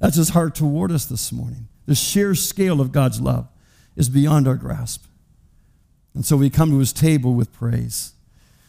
That's 0.00 0.16
his 0.16 0.30
heart 0.30 0.56
toward 0.56 0.90
us 0.90 1.04
this 1.04 1.30
morning. 1.30 1.68
The 1.86 1.94
sheer 1.94 2.34
scale 2.34 2.80
of 2.80 2.90
God's 2.90 3.20
love 3.20 3.46
is 3.94 4.08
beyond 4.08 4.48
our 4.48 4.56
grasp. 4.56 5.04
And 6.14 6.24
so 6.24 6.36
we 6.36 6.50
come 6.50 6.70
to 6.70 6.78
his 6.78 6.92
table 6.92 7.34
with 7.34 7.52
praise. 7.52 8.12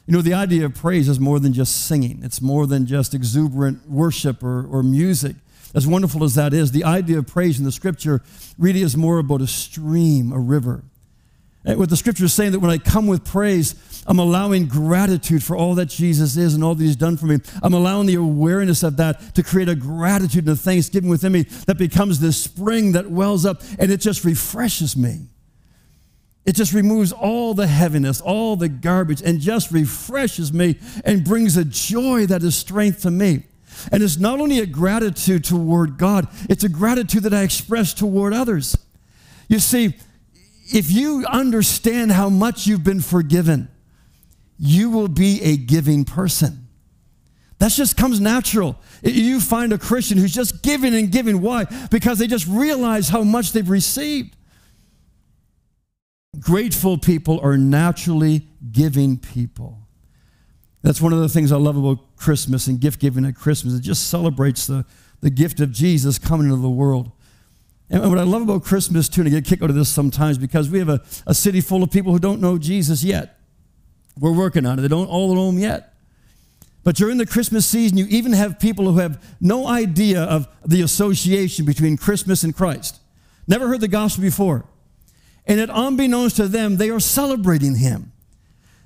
You 0.08 0.14
know, 0.14 0.22
the 0.22 0.34
idea 0.34 0.66
of 0.66 0.76
praise 0.76 1.10
is 1.10 1.20
more 1.20 1.40
than 1.40 1.54
just 1.54 1.86
singing, 1.86 2.22
it's 2.24 2.42
more 2.42 2.68
than 2.68 2.86
just 2.86 3.14
exuberant 3.14 3.90
worship 3.90 4.44
or, 4.44 4.66
or 4.66 4.84
music. 4.84 5.36
As 5.74 5.86
wonderful 5.86 6.24
as 6.24 6.36
that 6.36 6.54
is, 6.54 6.72
the 6.72 6.86
idea 6.86 7.18
of 7.18 7.28
praise 7.28 7.60
in 7.60 7.66
the 7.66 7.72
scripture 7.72 8.22
really 8.58 8.82
is 8.82 8.96
more 8.96 9.18
about 9.18 9.42
a 9.42 9.48
stream, 9.48 10.32
a 10.32 10.40
river. 10.40 10.84
And 11.66 11.80
what 11.80 11.90
the 11.90 11.98
scripture 11.98 12.26
is 12.26 12.34
saying 12.34 12.52
that 12.52 12.60
when 12.60 12.70
I 12.70 12.78
come 12.78 13.08
with 13.08 13.26
praise, 13.26 13.76
I'm 14.06 14.20
allowing 14.20 14.68
gratitude 14.68 15.44
for 15.44 15.58
all 15.58 15.76
that 15.76 15.88
Jesus 15.88 16.38
is 16.38 16.54
and 16.54 16.64
all 16.64 16.76
that 16.76 16.84
he's 16.84 16.96
done 16.96 17.18
for 17.18 17.26
me. 17.26 17.40
I'm 17.64 17.74
allowing 17.74 18.06
the 18.06 18.16
awareness 18.16 18.84
of 18.84 18.98
that 18.98 19.34
to 19.36 19.44
create 19.44 19.68
a 19.68 19.76
gratitude 19.76 20.48
and 20.48 20.54
a 20.54 20.56
thanksgiving 20.56 21.10
within 21.10 21.32
me 21.32 21.42
that 21.66 21.80
becomes 21.80 22.20
this 22.20 22.42
spring 22.42 22.92
that 22.92 23.10
wells 23.10 23.46
up 23.46 23.64
and 23.80 23.92
it 23.92 23.98
just 23.98 24.24
refreshes 24.24 24.96
me. 24.96 25.22
It 26.46 26.56
just 26.56 26.74
removes 26.74 27.12
all 27.12 27.54
the 27.54 27.68
heaviness, 27.68 28.22
all 28.22 28.56
the 28.56 28.70
garbage, 28.70 29.22
and 29.22 29.40
just 29.40 29.72
refreshes 29.72 30.54
me 30.54 30.78
and 31.04 31.24
brings 31.24 31.58
a 31.58 31.66
joy 31.66 32.28
that 32.28 32.44
is 32.44 32.56
strength 32.56 33.02
to 33.02 33.12
me. 33.12 33.44
And 33.92 34.04
it's 34.04 34.18
not 34.18 34.40
only 34.40 34.60
a 34.60 34.66
gratitude 34.66 35.44
toward 35.44 35.98
God, 35.98 36.28
it's 36.50 36.64
a 36.64 36.70
gratitude 36.70 37.24
that 37.24 37.34
I 37.34 37.42
express 37.42 37.94
toward 37.94 38.34
others. 38.34 38.78
You 39.48 39.60
see, 39.60 39.96
if 40.68 40.92
you 40.92 41.26
understand 41.28 42.12
how 42.12 42.30
much 42.30 42.68
you've 42.68 42.84
been 42.84 43.02
forgiven, 43.02 43.70
you 44.58 44.90
will 44.90 45.08
be 45.08 45.42
a 45.42 45.58
giving 45.58 46.06
person. 46.06 46.68
That 47.60 47.72
just 47.72 47.98
comes 47.98 48.20
natural. 48.20 48.78
You 49.02 49.40
find 49.40 49.74
a 49.74 49.78
Christian 49.78 50.18
who's 50.18 50.34
just 50.34 50.62
giving 50.62 50.94
and 50.94 51.12
giving. 51.12 51.42
Why? 51.42 51.66
Because 51.90 52.20
they 52.20 52.28
just 52.28 52.48
realize 52.48 53.10
how 53.10 53.24
much 53.24 53.52
they've 53.54 53.70
received. 53.70 54.35
Grateful 56.40 56.98
people 56.98 57.40
are 57.42 57.58
naturally 57.58 58.48
giving 58.72 59.18
people. 59.18 59.80
That's 60.82 61.02
one 61.02 61.14
of 61.14 61.20
the 61.20 61.30
things 61.30 61.52
I 61.52 61.58
love 61.58 61.78
about 61.78 62.16
Christmas 62.16 62.68
and 62.68 62.80
gift 62.80 63.00
giving 63.00 63.26
at 63.26 63.36
Christmas. 63.36 63.74
It 63.74 63.82
just 63.82 64.08
celebrates 64.08 64.68
the, 64.68 64.86
the 65.22 65.30
gift 65.30 65.60
of 65.60 65.72
Jesus 65.72 66.20
coming 66.20 66.48
into 66.48 66.62
the 66.62 66.70
world. 66.70 67.12
And 67.90 68.08
what 68.10 68.20
I 68.20 68.24
love 68.24 68.44
about 68.44 68.64
Christmas, 68.64 69.10
too, 69.10 69.22
and 69.22 69.28
I 69.28 69.32
get 69.32 69.48
a 69.48 69.50
kick 69.50 69.64
out 69.64 69.70
of 69.70 69.76
this 69.76 69.90
sometimes 69.90 70.38
because 70.38 70.70
we 70.70 70.80
have 70.80 70.90
a, 70.90 71.02
a 71.28 71.34
city 71.34 71.62
full 71.62 71.84
of 71.84 71.92
people 71.92 72.12
who 72.12 72.20
don't 72.20 72.42
know 72.42 72.58
Jesus 72.58 73.04
yet. 73.04 73.40
We're 74.20 74.32
working 74.32 74.66
on 74.66 74.80
it. 74.80 74.82
They 74.82 74.88
don't 74.88 75.08
all 75.08 75.34
know 75.36 75.50
him 75.50 75.60
yet. 75.60 75.94
But 76.84 76.96
during 76.96 77.18
the 77.18 77.26
Christmas 77.26 77.66
season, 77.66 77.98
you 77.98 78.06
even 78.10 78.34
have 78.34 78.60
people 78.60 78.92
who 78.92 79.00
have 79.00 79.36
no 79.42 79.68
idea 79.68 80.22
of 80.22 80.48
the 80.64 80.82
association 80.82 81.66
between 81.66 81.98
Christmas 81.98 82.44
and 82.44 82.56
Christ. 82.56 83.00
Never 83.48 83.68
heard 83.68 83.82
the 83.82 83.88
gospel 83.88 84.22
before. 84.22 84.66
And 85.48 85.60
yet, 85.60 85.70
unbeknownst 85.72 86.38
to 86.38 86.48
them, 86.48 86.78
they 86.78 86.90
are 86.90 87.00
celebrating 87.00 87.76
him. 87.76 88.12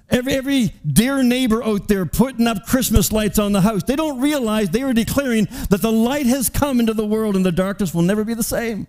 Every, 0.10 0.34
every 0.34 0.74
dear 0.86 1.22
neighbor 1.22 1.64
out 1.64 1.88
there 1.88 2.06
putting 2.06 2.48
up 2.48 2.66
Christmas 2.66 3.12
lights 3.12 3.38
on 3.38 3.52
the 3.52 3.62
house, 3.62 3.84
they 3.84 3.96
don't 3.96 4.20
realize 4.20 4.70
they 4.70 4.82
are 4.82 4.94
declaring 4.94 5.48
that 5.70 5.82
the 5.82 5.92
light 5.92 6.26
has 6.26 6.50
come 6.50 6.80
into 6.80 6.94
the 6.94 7.06
world 7.06 7.36
and 7.36 7.46
the 7.46 7.52
darkness 7.52 7.94
will 7.94 8.02
never 8.02 8.24
be 8.24 8.34
the 8.34 8.44
same. 8.44 8.88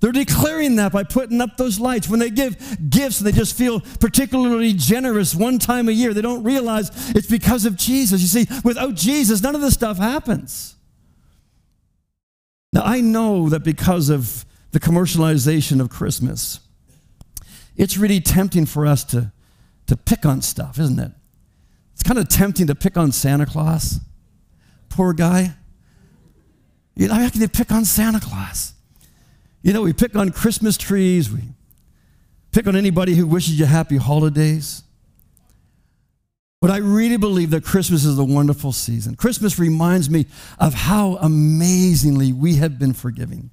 They're 0.00 0.10
declaring 0.10 0.74
that 0.76 0.90
by 0.90 1.04
putting 1.04 1.40
up 1.40 1.56
those 1.56 1.78
lights. 1.78 2.08
When 2.08 2.18
they 2.18 2.28
give 2.28 2.90
gifts, 2.90 3.20
they 3.20 3.30
just 3.30 3.56
feel 3.56 3.80
particularly 4.00 4.72
generous 4.72 5.32
one 5.32 5.60
time 5.60 5.88
a 5.88 5.92
year. 5.92 6.12
They 6.12 6.22
don't 6.22 6.42
realize 6.42 6.90
it's 7.14 7.28
because 7.28 7.66
of 7.66 7.76
Jesus. 7.76 8.20
You 8.20 8.26
see, 8.26 8.52
without 8.64 8.96
Jesus, 8.96 9.42
none 9.42 9.54
of 9.54 9.60
this 9.60 9.74
stuff 9.74 9.98
happens. 9.98 10.74
Now, 12.72 12.82
I 12.82 13.00
know 13.00 13.48
that 13.48 13.62
because 13.62 14.08
of 14.08 14.44
the 14.72 14.80
commercialization 14.80 15.80
of 15.80 15.88
Christmas, 15.88 16.58
it's 17.76 17.96
really 17.96 18.20
tempting 18.20 18.66
for 18.66 18.86
us 18.86 19.04
to 19.04 19.32
to 19.86 19.96
pick 19.96 20.24
on 20.24 20.40
stuff, 20.42 20.78
isn't 20.78 20.98
it? 20.98 21.12
It's 21.92 22.02
kind 22.02 22.18
of 22.18 22.28
tempting 22.28 22.66
to 22.68 22.74
pick 22.74 22.96
on 22.96 23.12
Santa 23.12 23.46
Claus. 23.46 24.00
Poor 24.88 25.12
guy. 25.12 25.54
You 26.94 27.08
know, 27.08 27.14
how 27.14 27.28
can 27.28 27.40
you 27.40 27.48
pick 27.48 27.72
on 27.72 27.84
Santa 27.84 28.20
Claus? 28.20 28.74
You 29.62 29.72
know, 29.72 29.82
we 29.82 29.92
pick 29.92 30.16
on 30.16 30.30
Christmas 30.30 30.76
trees, 30.76 31.30
we 31.30 31.40
pick 32.50 32.66
on 32.66 32.76
anybody 32.76 33.14
who 33.14 33.26
wishes 33.26 33.58
you 33.58 33.66
happy 33.66 33.96
holidays. 33.96 34.82
But 36.60 36.70
I 36.70 36.76
really 36.76 37.16
believe 37.16 37.50
that 37.50 37.64
Christmas 37.64 38.04
is 38.04 38.18
a 38.18 38.24
wonderful 38.24 38.72
season. 38.72 39.16
Christmas 39.16 39.58
reminds 39.58 40.08
me 40.08 40.26
of 40.58 40.74
how 40.74 41.16
amazingly 41.16 42.32
we 42.32 42.56
have 42.56 42.78
been 42.78 42.92
forgiving 42.92 43.50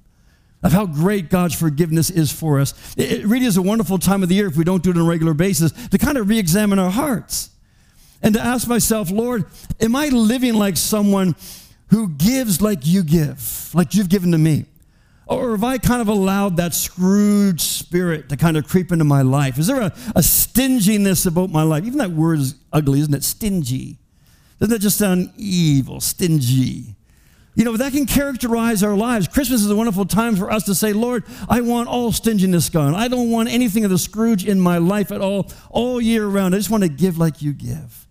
of 0.62 0.72
how 0.72 0.86
great 0.86 1.30
God's 1.30 1.54
forgiveness 1.54 2.10
is 2.10 2.30
for 2.30 2.60
us. 2.60 2.74
It 2.96 3.24
really 3.24 3.46
is 3.46 3.56
a 3.56 3.62
wonderful 3.62 3.98
time 3.98 4.22
of 4.22 4.28
the 4.28 4.34
year 4.34 4.46
if 4.46 4.56
we 4.56 4.64
don't 4.64 4.82
do 4.82 4.90
it 4.90 4.96
on 4.96 5.02
a 5.02 5.08
regular 5.08 5.34
basis 5.34 5.72
to 5.88 5.98
kind 5.98 6.18
of 6.18 6.28
re 6.28 6.38
examine 6.38 6.78
our 6.78 6.90
hearts 6.90 7.50
and 8.22 8.34
to 8.34 8.40
ask 8.40 8.68
myself, 8.68 9.10
Lord, 9.10 9.46
am 9.80 9.96
I 9.96 10.08
living 10.08 10.54
like 10.54 10.76
someone 10.76 11.34
who 11.88 12.08
gives 12.10 12.60
like 12.60 12.86
you 12.86 13.02
give, 13.02 13.70
like 13.74 13.94
you've 13.94 14.08
given 14.08 14.32
to 14.32 14.38
me? 14.38 14.66
Or 15.26 15.52
have 15.52 15.62
I 15.62 15.78
kind 15.78 16.02
of 16.02 16.08
allowed 16.08 16.56
that 16.56 16.74
Scrooge 16.74 17.60
spirit 17.60 18.28
to 18.30 18.36
kind 18.36 18.56
of 18.56 18.66
creep 18.66 18.90
into 18.90 19.04
my 19.04 19.22
life? 19.22 19.58
Is 19.58 19.68
there 19.68 19.80
a, 19.80 19.94
a 20.16 20.22
stinginess 20.22 21.24
about 21.24 21.50
my 21.50 21.62
life? 21.62 21.84
Even 21.84 21.98
that 21.98 22.10
word 22.10 22.40
is 22.40 22.56
ugly, 22.72 22.98
isn't 23.00 23.14
it? 23.14 23.22
Stingy. 23.22 23.98
Doesn't 24.58 24.72
that 24.72 24.80
just 24.80 24.98
sound 24.98 25.32
evil, 25.36 26.00
stingy? 26.00 26.96
You 27.54 27.64
know, 27.64 27.76
that 27.76 27.92
can 27.92 28.06
characterize 28.06 28.82
our 28.82 28.94
lives. 28.94 29.26
Christmas 29.26 29.62
is 29.62 29.70
a 29.70 29.76
wonderful 29.76 30.04
time 30.04 30.36
for 30.36 30.50
us 30.50 30.64
to 30.64 30.74
say, 30.74 30.92
Lord, 30.92 31.24
I 31.48 31.60
want 31.60 31.88
all 31.88 32.12
stinginess 32.12 32.68
gone. 32.68 32.94
I 32.94 33.08
don't 33.08 33.30
want 33.30 33.48
anything 33.48 33.84
of 33.84 33.90
the 33.90 33.98
Scrooge 33.98 34.46
in 34.46 34.60
my 34.60 34.78
life 34.78 35.10
at 35.10 35.20
all, 35.20 35.50
all 35.68 36.00
year 36.00 36.26
round. 36.26 36.54
I 36.54 36.58
just 36.58 36.70
want 36.70 36.84
to 36.84 36.88
give 36.88 37.18
like 37.18 37.42
you 37.42 37.52
give 37.52 38.06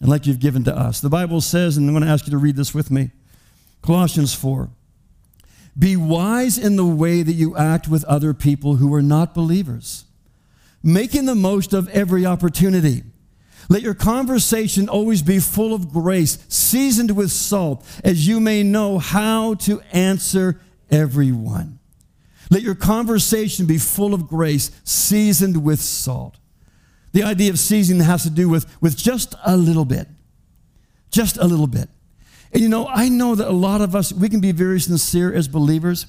and 0.00 0.08
like 0.08 0.26
you've 0.26 0.38
given 0.38 0.62
to 0.64 0.76
us. 0.76 1.00
The 1.00 1.08
Bible 1.08 1.40
says, 1.40 1.76
and 1.76 1.88
I'm 1.88 1.92
going 1.92 2.04
to 2.04 2.10
ask 2.10 2.26
you 2.26 2.30
to 2.30 2.38
read 2.38 2.56
this 2.56 2.72
with 2.72 2.90
me 2.90 3.10
Colossians 3.82 4.34
4 4.34 4.70
Be 5.76 5.96
wise 5.96 6.56
in 6.56 6.76
the 6.76 6.86
way 6.86 7.22
that 7.22 7.32
you 7.32 7.56
act 7.56 7.88
with 7.88 8.04
other 8.04 8.32
people 8.32 8.76
who 8.76 8.94
are 8.94 9.02
not 9.02 9.34
believers, 9.34 10.04
making 10.84 11.24
the 11.24 11.34
most 11.34 11.72
of 11.72 11.88
every 11.88 12.24
opportunity 12.24 13.02
let 13.68 13.82
your 13.82 13.94
conversation 13.94 14.88
always 14.88 15.22
be 15.22 15.38
full 15.38 15.74
of 15.74 15.92
grace, 15.92 16.38
seasoned 16.48 17.14
with 17.14 17.30
salt, 17.30 17.84
as 18.02 18.26
you 18.26 18.40
may 18.40 18.62
know 18.62 18.98
how 18.98 19.54
to 19.54 19.80
answer 19.92 20.60
everyone. 20.90 21.78
Let 22.50 22.62
your 22.62 22.74
conversation 22.74 23.66
be 23.66 23.76
full 23.76 24.14
of 24.14 24.26
grace, 24.26 24.70
seasoned 24.84 25.62
with 25.62 25.80
salt. 25.80 26.38
The 27.12 27.22
idea 27.22 27.50
of 27.50 27.58
seasoning 27.58 28.02
has 28.02 28.22
to 28.22 28.30
do 28.30 28.48
with, 28.48 28.66
with 28.80 28.96
just 28.96 29.34
a 29.44 29.56
little 29.56 29.84
bit. 29.84 30.08
Just 31.10 31.36
a 31.36 31.44
little 31.44 31.66
bit. 31.66 31.90
And 32.52 32.62
you 32.62 32.68
know, 32.70 32.86
I 32.86 33.10
know 33.10 33.34
that 33.34 33.48
a 33.48 33.52
lot 33.52 33.82
of 33.82 33.94
us, 33.94 34.12
we 34.12 34.30
can 34.30 34.40
be 34.40 34.52
very 34.52 34.80
sincere 34.80 35.32
as 35.32 35.46
believers. 35.46 36.06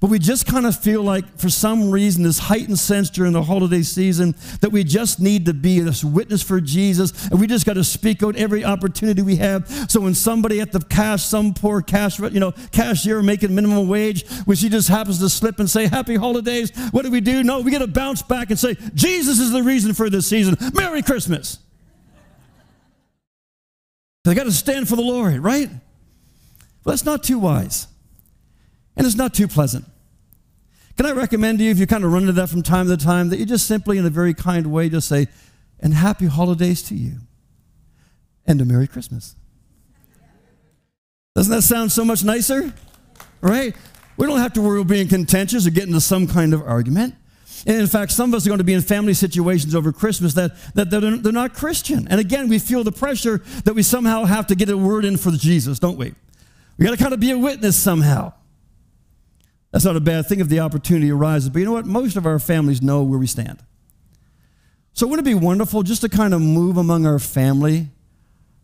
But 0.00 0.10
we 0.10 0.18
just 0.18 0.46
kind 0.46 0.66
of 0.66 0.78
feel 0.78 1.02
like, 1.02 1.38
for 1.38 1.48
some 1.48 1.90
reason, 1.90 2.22
this 2.22 2.38
heightened 2.38 2.78
sense 2.78 3.08
during 3.08 3.32
the 3.32 3.42
holiday 3.42 3.82
season 3.82 4.34
that 4.60 4.70
we 4.70 4.84
just 4.84 5.20
need 5.20 5.46
to 5.46 5.54
be 5.54 5.80
this 5.80 6.04
witness 6.04 6.42
for 6.42 6.60
Jesus, 6.60 7.28
and 7.28 7.40
we 7.40 7.46
just 7.46 7.64
got 7.64 7.74
to 7.74 7.84
speak 7.84 8.22
out 8.22 8.36
every 8.36 8.64
opportunity 8.64 9.22
we 9.22 9.36
have. 9.36 9.66
So 9.90 10.00
when 10.00 10.14
somebody 10.14 10.60
at 10.60 10.72
the 10.72 10.80
cash, 10.80 11.24
some 11.24 11.54
poor 11.54 11.80
cash, 11.80 12.18
you 12.18 12.40
know, 12.40 12.52
cashier 12.72 13.22
making 13.22 13.54
minimum 13.54 13.88
wage, 13.88 14.28
when 14.44 14.56
she 14.56 14.68
just 14.68 14.88
happens 14.88 15.18
to 15.20 15.30
slip 15.30 15.58
and 15.58 15.68
say 15.68 15.86
"Happy 15.86 16.16
Holidays," 16.16 16.70
what 16.90 17.02
do 17.02 17.10
we 17.10 17.20
do? 17.20 17.42
No, 17.42 17.60
we 17.60 17.70
got 17.70 17.78
to 17.78 17.86
bounce 17.86 18.22
back 18.22 18.50
and 18.50 18.58
say, 18.58 18.76
"Jesus 18.94 19.38
is 19.38 19.50
the 19.50 19.62
reason 19.62 19.94
for 19.94 20.10
this 20.10 20.26
season. 20.26 20.56
Merry 20.74 21.02
Christmas." 21.02 21.58
They 24.24 24.34
got 24.34 24.44
to 24.44 24.52
stand 24.52 24.88
for 24.88 24.96
the 24.96 25.02
Lord, 25.02 25.38
right? 25.38 25.70
Well, 25.70 26.92
that's 26.92 27.04
not 27.04 27.22
too 27.22 27.38
wise. 27.38 27.86
And 28.96 29.06
it's 29.06 29.16
not 29.16 29.34
too 29.34 29.48
pleasant. 29.48 29.84
Can 30.96 31.04
I 31.04 31.12
recommend 31.12 31.58
to 31.58 31.64
you, 31.64 31.70
if 31.70 31.78
you 31.78 31.86
kind 31.86 32.04
of 32.04 32.12
run 32.12 32.22
into 32.22 32.32
that 32.32 32.48
from 32.48 32.62
time 32.62 32.88
to 32.88 32.96
time, 32.96 33.28
that 33.28 33.38
you 33.38 33.44
just 33.44 33.66
simply, 33.66 33.98
in 33.98 34.06
a 34.06 34.10
very 34.10 34.32
kind 34.32 34.68
way, 34.68 34.88
just 34.88 35.08
say, 35.08 35.28
and 35.78 35.92
happy 35.92 36.26
holidays 36.26 36.82
to 36.84 36.94
you, 36.94 37.18
and 38.46 38.60
a 38.60 38.64
Merry 38.64 38.86
Christmas. 38.86 39.36
Doesn't 41.34 41.52
that 41.52 41.62
sound 41.62 41.92
so 41.92 42.02
much 42.02 42.24
nicer? 42.24 42.72
Right? 43.42 43.76
We 44.16 44.26
don't 44.26 44.38
have 44.38 44.54
to 44.54 44.62
worry 44.62 44.80
about 44.80 44.90
being 44.90 45.08
contentious 45.08 45.66
or 45.66 45.70
getting 45.70 45.90
into 45.90 46.00
some 46.00 46.26
kind 46.26 46.54
of 46.54 46.62
argument. 46.62 47.14
And 47.66 47.76
in 47.76 47.86
fact, 47.86 48.12
some 48.12 48.30
of 48.30 48.34
us 48.34 48.46
are 48.46 48.48
going 48.48 48.58
to 48.58 48.64
be 48.64 48.72
in 48.72 48.80
family 48.80 49.12
situations 49.12 49.74
over 49.74 49.92
Christmas 49.92 50.32
that, 50.34 50.52
that 50.74 50.88
they're, 50.88 51.18
they're 51.18 51.32
not 51.32 51.52
Christian. 51.52 52.08
And 52.08 52.20
again, 52.20 52.48
we 52.48 52.58
feel 52.58 52.84
the 52.84 52.92
pressure 52.92 53.38
that 53.64 53.74
we 53.74 53.82
somehow 53.82 54.24
have 54.24 54.46
to 54.46 54.54
get 54.54 54.70
a 54.70 54.76
word 54.78 55.04
in 55.04 55.18
for 55.18 55.30
Jesus, 55.32 55.78
don't 55.78 55.98
we? 55.98 56.14
We 56.78 56.86
got 56.86 56.92
to 56.92 57.02
kind 57.02 57.12
of 57.12 57.20
be 57.20 57.32
a 57.32 57.38
witness 57.38 57.76
somehow. 57.76 58.32
That's 59.76 59.84
not 59.84 59.94
a 59.94 60.00
bad 60.00 60.24
thing 60.24 60.40
if 60.40 60.48
the 60.48 60.60
opportunity 60.60 61.10
arises. 61.10 61.50
But 61.50 61.58
you 61.58 61.66
know 61.66 61.72
what? 61.72 61.84
Most 61.84 62.16
of 62.16 62.24
our 62.24 62.38
families 62.38 62.80
know 62.80 63.02
where 63.02 63.18
we 63.18 63.26
stand. 63.26 63.62
So 64.94 65.06
wouldn't 65.06 65.28
it 65.28 65.30
be 65.30 65.34
wonderful 65.34 65.82
just 65.82 66.00
to 66.00 66.08
kind 66.08 66.32
of 66.32 66.40
move 66.40 66.78
among 66.78 67.04
our 67.04 67.18
family, 67.18 67.88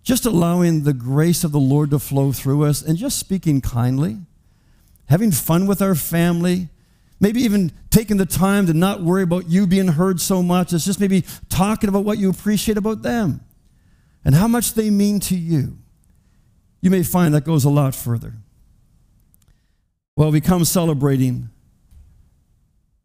just 0.02 0.24
allowing 0.24 0.84
the 0.84 0.94
grace 0.94 1.44
of 1.44 1.52
the 1.52 1.60
Lord 1.60 1.90
to 1.90 1.98
flow 1.98 2.32
through 2.32 2.64
us 2.64 2.80
and 2.80 2.96
just 2.96 3.18
speaking 3.18 3.60
kindly, 3.60 4.20
having 5.04 5.32
fun 5.32 5.66
with 5.66 5.82
our 5.82 5.94
family, 5.94 6.70
maybe 7.20 7.42
even 7.42 7.72
taking 7.90 8.16
the 8.16 8.24
time 8.24 8.64
to 8.64 8.72
not 8.72 9.02
worry 9.02 9.24
about 9.24 9.50
you 9.50 9.66
being 9.66 9.88
heard 9.88 10.18
so 10.18 10.42
much. 10.42 10.72
It's 10.72 10.86
just 10.86 10.98
maybe 10.98 11.26
talking 11.50 11.90
about 11.90 12.06
what 12.06 12.16
you 12.16 12.30
appreciate 12.30 12.78
about 12.78 13.02
them 13.02 13.42
and 14.24 14.34
how 14.34 14.48
much 14.48 14.72
they 14.72 14.88
mean 14.88 15.20
to 15.20 15.36
you. 15.36 15.76
You 16.80 16.88
may 16.88 17.02
find 17.02 17.34
that 17.34 17.44
goes 17.44 17.66
a 17.66 17.70
lot 17.70 17.94
further. 17.94 18.32
Well, 20.16 20.30
we 20.30 20.40
come 20.40 20.64
celebrating. 20.64 21.48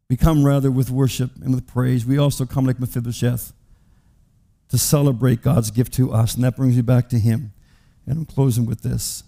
We 0.09 0.17
come 0.17 0.43
rather 0.43 0.69
with 0.69 0.89
worship 0.89 1.31
and 1.43 1.53
with 1.55 1.67
praise. 1.67 2.05
We 2.05 2.17
also 2.17 2.45
come 2.45 2.65
like 2.65 2.79
Mephibosheth 2.79 3.53
to 4.69 4.77
celebrate 4.77 5.41
God's 5.41 5.71
gift 5.71 5.93
to 5.93 6.11
us. 6.11 6.35
And 6.35 6.43
that 6.43 6.57
brings 6.57 6.75
me 6.75 6.81
back 6.81 7.09
to 7.09 7.19
Him. 7.19 7.53
And 8.05 8.19
I'm 8.19 8.25
closing 8.25 8.65
with 8.65 8.81
this. 8.81 9.23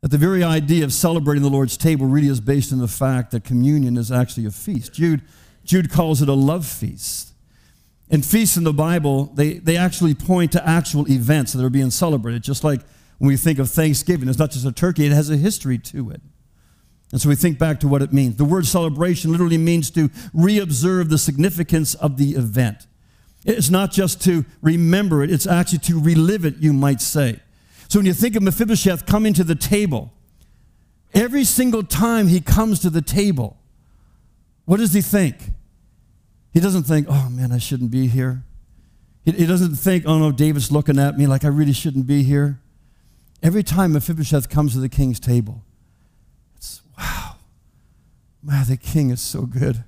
That 0.00 0.10
the 0.10 0.18
very 0.18 0.42
idea 0.44 0.84
of 0.84 0.92
celebrating 0.92 1.42
the 1.42 1.50
Lord's 1.50 1.76
table 1.76 2.06
really 2.06 2.28
is 2.28 2.40
based 2.40 2.72
on 2.72 2.78
the 2.78 2.88
fact 2.88 3.30
that 3.32 3.44
communion 3.44 3.96
is 3.96 4.12
actually 4.12 4.46
a 4.46 4.50
feast. 4.50 4.94
Jude, 4.94 5.22
Jude 5.64 5.90
calls 5.90 6.22
it 6.22 6.28
a 6.28 6.34
love 6.34 6.66
feast. 6.66 7.32
And 8.10 8.24
feasts 8.24 8.56
in 8.56 8.64
the 8.64 8.72
Bible, 8.72 9.26
they, 9.34 9.54
they 9.54 9.76
actually 9.76 10.14
point 10.14 10.52
to 10.52 10.66
actual 10.66 11.10
events 11.10 11.52
that 11.52 11.62
are 11.62 11.70
being 11.70 11.90
celebrated. 11.90 12.42
Just 12.42 12.64
like 12.64 12.80
when 13.18 13.28
we 13.28 13.36
think 13.36 13.58
of 13.58 13.68
Thanksgiving, 13.68 14.28
it's 14.28 14.38
not 14.38 14.50
just 14.50 14.64
a 14.64 14.72
turkey, 14.72 15.04
it 15.04 15.12
has 15.12 15.28
a 15.28 15.36
history 15.36 15.76
to 15.78 16.10
it. 16.10 16.22
And 17.10 17.20
so 17.20 17.28
we 17.28 17.36
think 17.36 17.58
back 17.58 17.80
to 17.80 17.88
what 17.88 18.02
it 18.02 18.12
means. 18.12 18.36
The 18.36 18.44
word 18.44 18.66
celebration 18.66 19.32
literally 19.32 19.58
means 19.58 19.90
to 19.92 20.08
reobserve 20.34 21.08
the 21.08 21.18
significance 21.18 21.94
of 21.94 22.18
the 22.18 22.32
event. 22.32 22.86
It's 23.44 23.70
not 23.70 23.92
just 23.92 24.22
to 24.24 24.44
remember 24.60 25.22
it, 25.22 25.30
it's 25.30 25.46
actually 25.46 25.78
to 25.80 26.00
relive 26.00 26.44
it, 26.44 26.56
you 26.58 26.72
might 26.72 27.00
say. 27.00 27.40
So 27.88 27.98
when 27.98 28.06
you 28.06 28.12
think 28.12 28.36
of 28.36 28.42
Mephibosheth 28.42 29.06
coming 29.06 29.32
to 29.34 29.44
the 29.44 29.54
table, 29.54 30.12
every 31.14 31.44
single 31.44 31.82
time 31.82 32.28
he 32.28 32.40
comes 32.40 32.80
to 32.80 32.90
the 32.90 33.00
table, 33.00 33.56
what 34.66 34.76
does 34.76 34.92
he 34.92 35.00
think? 35.00 35.52
He 36.52 36.60
doesn't 36.60 36.82
think, 36.82 37.06
oh 37.08 37.28
man, 37.30 37.52
I 37.52 37.58
shouldn't 37.58 37.90
be 37.90 38.08
here. 38.08 38.42
He, 39.24 39.46
doesn't 39.46 39.76
think, 39.76 40.04
oh 40.06 40.18
no, 40.18 40.32
David's 40.32 40.72
looking 40.72 40.98
at 40.98 41.18
me 41.18 41.26
like 41.26 41.44
I 41.44 41.48
really 41.48 41.72
shouldn't 41.72 42.06
be 42.06 42.22
here. 42.22 42.60
Every 43.42 43.62
time 43.62 43.92
Mephibosheth 43.92 44.48
comes 44.48 44.72
to 44.72 44.80
the 44.80 44.88
king's 44.88 45.20
table. 45.20 45.62
Man, 48.42 48.64
the 48.68 48.76
king 48.76 49.10
is 49.10 49.20
so 49.20 49.42
good. 49.42 49.84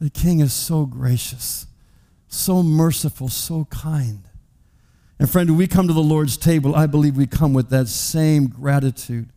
The 0.00 0.10
king 0.10 0.40
is 0.40 0.52
so 0.52 0.86
gracious, 0.86 1.66
so 2.28 2.62
merciful, 2.62 3.28
so 3.28 3.66
kind. 3.66 4.28
And 5.18 5.30
friend, 5.30 5.50
when 5.50 5.58
we 5.58 5.66
come 5.66 5.86
to 5.86 5.92
the 5.92 6.00
Lord's 6.00 6.36
table, 6.36 6.74
I 6.74 6.86
believe 6.86 7.16
we 7.16 7.26
come 7.26 7.54
with 7.54 7.70
that 7.70 7.88
same 7.88 8.48
gratitude. 8.48 9.30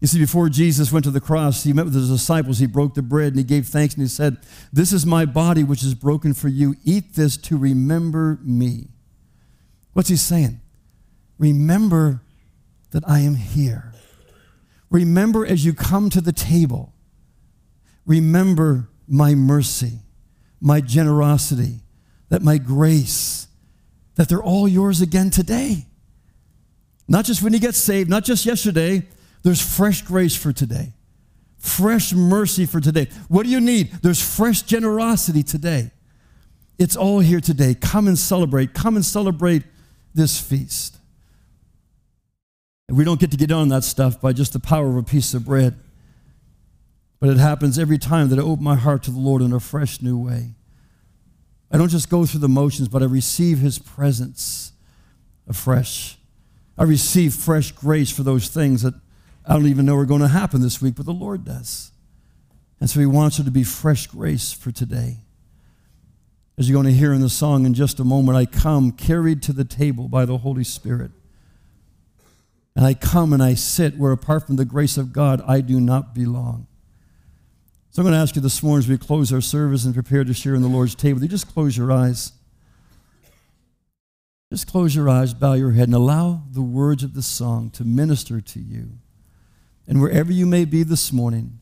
You 0.00 0.06
see, 0.06 0.18
before 0.18 0.48
Jesus 0.48 0.92
went 0.92 1.04
to 1.04 1.10
the 1.10 1.20
cross, 1.20 1.62
he 1.62 1.72
met 1.72 1.84
with 1.84 1.94
his 1.94 2.08
disciples. 2.08 2.58
He 2.58 2.66
broke 2.66 2.94
the 2.94 3.02
bread 3.02 3.28
and 3.28 3.38
he 3.38 3.44
gave 3.44 3.66
thanks 3.66 3.94
and 3.94 4.02
he 4.02 4.08
said, 4.08 4.38
This 4.72 4.92
is 4.92 5.04
my 5.04 5.26
body 5.26 5.62
which 5.62 5.82
is 5.82 5.94
broken 5.94 6.32
for 6.32 6.48
you. 6.48 6.74
Eat 6.84 7.14
this 7.14 7.36
to 7.38 7.58
remember 7.58 8.38
me. 8.42 8.88
What's 9.92 10.08
he 10.08 10.16
saying? 10.16 10.60
Remember 11.38 12.22
that 12.92 13.06
I 13.06 13.20
am 13.20 13.34
here. 13.34 13.92
Remember 14.90 15.46
as 15.46 15.64
you 15.64 15.74
come 15.74 16.08
to 16.10 16.20
the 16.20 16.32
table, 16.32 16.94
remember 18.10 18.88
my 19.06 19.36
mercy, 19.36 20.00
my 20.60 20.80
generosity, 20.80 21.78
that 22.28 22.42
my 22.42 22.58
grace, 22.58 23.46
that 24.16 24.28
they're 24.28 24.42
all 24.42 24.66
yours 24.66 25.00
again 25.00 25.30
today. 25.30 25.86
Not 27.06 27.24
just 27.24 27.40
when 27.40 27.52
you 27.52 27.60
get 27.60 27.76
saved, 27.76 28.10
not 28.10 28.24
just 28.24 28.44
yesterday, 28.44 29.06
there's 29.44 29.60
fresh 29.60 30.02
grace 30.02 30.34
for 30.34 30.52
today, 30.52 30.92
fresh 31.56 32.12
mercy 32.12 32.66
for 32.66 32.80
today. 32.80 33.08
What 33.28 33.44
do 33.44 33.48
you 33.48 33.60
need? 33.60 33.92
There's 34.02 34.20
fresh 34.20 34.62
generosity 34.62 35.44
today. 35.44 35.92
It's 36.80 36.96
all 36.96 37.20
here 37.20 37.40
today. 37.40 37.74
Come 37.74 38.08
and 38.08 38.18
celebrate. 38.18 38.74
Come 38.74 38.96
and 38.96 39.04
celebrate 39.04 39.62
this 40.14 40.40
feast. 40.40 40.98
And 42.88 42.98
we 42.98 43.04
don't 43.04 43.20
get 43.20 43.30
to 43.30 43.36
get 43.36 43.52
on 43.52 43.68
that 43.68 43.84
stuff 43.84 44.20
by 44.20 44.32
just 44.32 44.52
the 44.52 44.58
power 44.58 44.88
of 44.88 44.96
a 44.96 45.02
piece 45.04 45.32
of 45.32 45.44
bread. 45.44 45.78
But 47.20 47.28
it 47.28 47.36
happens 47.36 47.78
every 47.78 47.98
time 47.98 48.30
that 48.30 48.38
I 48.38 48.42
open 48.42 48.64
my 48.64 48.76
heart 48.76 49.02
to 49.04 49.10
the 49.10 49.18
Lord 49.18 49.42
in 49.42 49.52
a 49.52 49.60
fresh 49.60 50.00
new 50.00 50.18
way. 50.18 50.54
I 51.70 51.76
don't 51.76 51.90
just 51.90 52.08
go 52.08 52.26
through 52.26 52.40
the 52.40 52.48
motions, 52.48 52.88
but 52.88 53.02
I 53.02 53.06
receive 53.06 53.58
His 53.58 53.78
presence 53.78 54.72
afresh. 55.46 56.16
I 56.78 56.84
receive 56.84 57.34
fresh 57.34 57.72
grace 57.72 58.10
for 58.10 58.22
those 58.22 58.48
things 58.48 58.82
that 58.82 58.94
I 59.46 59.52
don't 59.52 59.66
even 59.66 59.84
know 59.84 59.96
are 59.96 60.06
going 60.06 60.22
to 60.22 60.28
happen 60.28 60.62
this 60.62 60.80
week, 60.80 60.94
but 60.96 61.04
the 61.04 61.12
Lord 61.12 61.44
does. 61.44 61.92
And 62.80 62.88
so 62.88 63.00
He 63.00 63.06
wants 63.06 63.36
there 63.36 63.44
to 63.44 63.50
be 63.50 63.64
fresh 63.64 64.06
grace 64.06 64.52
for 64.52 64.72
today. 64.72 65.18
As 66.56 66.68
you're 66.68 66.76
going 66.76 66.92
to 66.92 66.98
hear 66.98 67.12
in 67.12 67.20
the 67.20 67.28
song 67.28 67.66
in 67.66 67.74
just 67.74 68.00
a 68.00 68.04
moment, 68.04 68.36
I 68.36 68.46
come 68.46 68.92
carried 68.92 69.42
to 69.44 69.52
the 69.52 69.64
table 69.64 70.08
by 70.08 70.24
the 70.24 70.38
Holy 70.38 70.64
Spirit. 70.64 71.10
and 72.74 72.84
I 72.86 72.94
come 72.94 73.32
and 73.32 73.42
I 73.42 73.54
sit 73.54 73.98
where 73.98 74.12
apart 74.12 74.46
from 74.46 74.56
the 74.56 74.64
grace 74.64 74.96
of 74.96 75.12
God, 75.12 75.42
I 75.46 75.60
do 75.60 75.80
not 75.80 76.14
belong. 76.14 76.66
So 77.92 78.02
I'm 78.02 78.04
going 78.04 78.14
to 78.14 78.20
ask 78.20 78.36
you 78.36 78.42
this 78.42 78.62
morning 78.62 78.84
as 78.84 78.88
we 78.88 78.96
close 78.96 79.32
our 79.32 79.40
service 79.40 79.84
and 79.84 79.92
prepare 79.92 80.22
to 80.22 80.32
share 80.32 80.54
in 80.54 80.62
the 80.62 80.68
Lord's 80.68 80.94
table, 80.94 81.20
you 81.20 81.26
just 81.26 81.52
close 81.52 81.76
your 81.76 81.90
eyes. 81.90 82.30
Just 84.52 84.68
close 84.68 84.94
your 84.94 85.08
eyes, 85.08 85.34
bow 85.34 85.54
your 85.54 85.72
head, 85.72 85.88
and 85.88 85.94
allow 85.94 86.42
the 86.52 86.62
words 86.62 87.02
of 87.02 87.14
the 87.14 87.22
song 87.22 87.68
to 87.70 87.84
minister 87.84 88.40
to 88.40 88.60
you. 88.60 88.90
And 89.88 90.00
wherever 90.00 90.30
you 90.30 90.46
may 90.46 90.64
be 90.64 90.84
this 90.84 91.12
morning, 91.12 91.58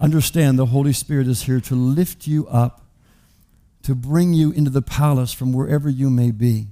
understand 0.00 0.58
the 0.58 0.66
Holy 0.66 0.94
Spirit 0.94 1.28
is 1.28 1.42
here 1.42 1.60
to 1.60 1.74
lift 1.74 2.26
you 2.26 2.46
up, 2.48 2.86
to 3.82 3.94
bring 3.94 4.32
you 4.32 4.50
into 4.52 4.70
the 4.70 4.80
palace 4.80 5.34
from 5.34 5.52
wherever 5.52 5.90
you 5.90 6.08
may 6.08 6.30
be, 6.30 6.68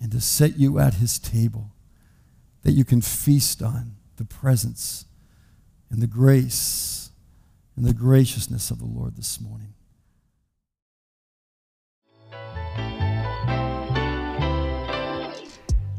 and 0.00 0.10
to 0.12 0.22
set 0.22 0.58
you 0.58 0.78
at 0.78 0.94
his 0.94 1.18
table 1.18 1.72
that 2.62 2.72
you 2.72 2.84
can 2.86 3.02
feast 3.02 3.60
on 3.62 3.96
the 4.16 4.24
presence 4.24 5.04
and 5.90 6.00
the 6.00 6.06
grace 6.06 7.09
and 7.80 7.88
the 7.88 7.94
graciousness 7.94 8.70
of 8.70 8.78
the 8.78 8.84
Lord 8.84 9.16
this 9.16 9.40
morning. 9.40 9.72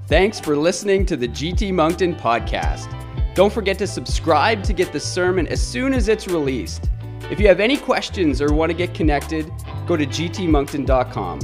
Thanks 0.05 0.39
for 0.39 0.55
listening 0.55 1.07
to 1.07 1.17
the 1.17 1.27
GT 1.27 1.73
Moncton 1.73 2.13
podcast. 2.13 2.93
Don't 3.33 3.51
forget 3.51 3.79
to 3.79 3.87
subscribe 3.87 4.61
to 4.61 4.73
get 4.73 4.93
the 4.93 4.99
sermon 4.99 5.47
as 5.47 5.59
soon 5.59 5.95
as 5.95 6.07
it's 6.07 6.27
released. 6.27 6.87
If 7.31 7.39
you 7.39 7.47
have 7.47 7.59
any 7.59 7.77
questions 7.77 8.43
or 8.43 8.53
want 8.53 8.69
to 8.69 8.77
get 8.77 8.93
connected, 8.93 9.51
go 9.87 9.97
to 9.97 10.05
gtmoncton.com. 10.05 11.39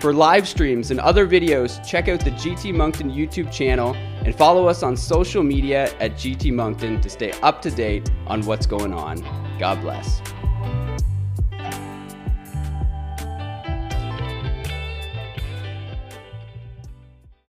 For 0.00 0.14
live 0.14 0.48
streams 0.48 0.90
and 0.90 0.98
other 0.98 1.26
videos, 1.26 1.86
check 1.86 2.08
out 2.08 2.20
the 2.20 2.30
GT 2.30 2.72
Moncton 2.72 3.10
YouTube 3.10 3.52
channel 3.52 3.94
and 4.24 4.34
follow 4.34 4.66
us 4.68 4.82
on 4.82 4.96
social 4.96 5.42
media 5.42 5.94
at 6.00 6.12
GT 6.12 6.52
Moncton 6.52 7.00
to 7.00 7.08
stay 7.08 7.32
up 7.42 7.62
to 7.62 7.70
date 7.70 8.10
on 8.26 8.42
what's 8.42 8.66
going 8.66 8.92
on. 8.92 9.22
God 9.58 9.80
bless. 9.80 10.20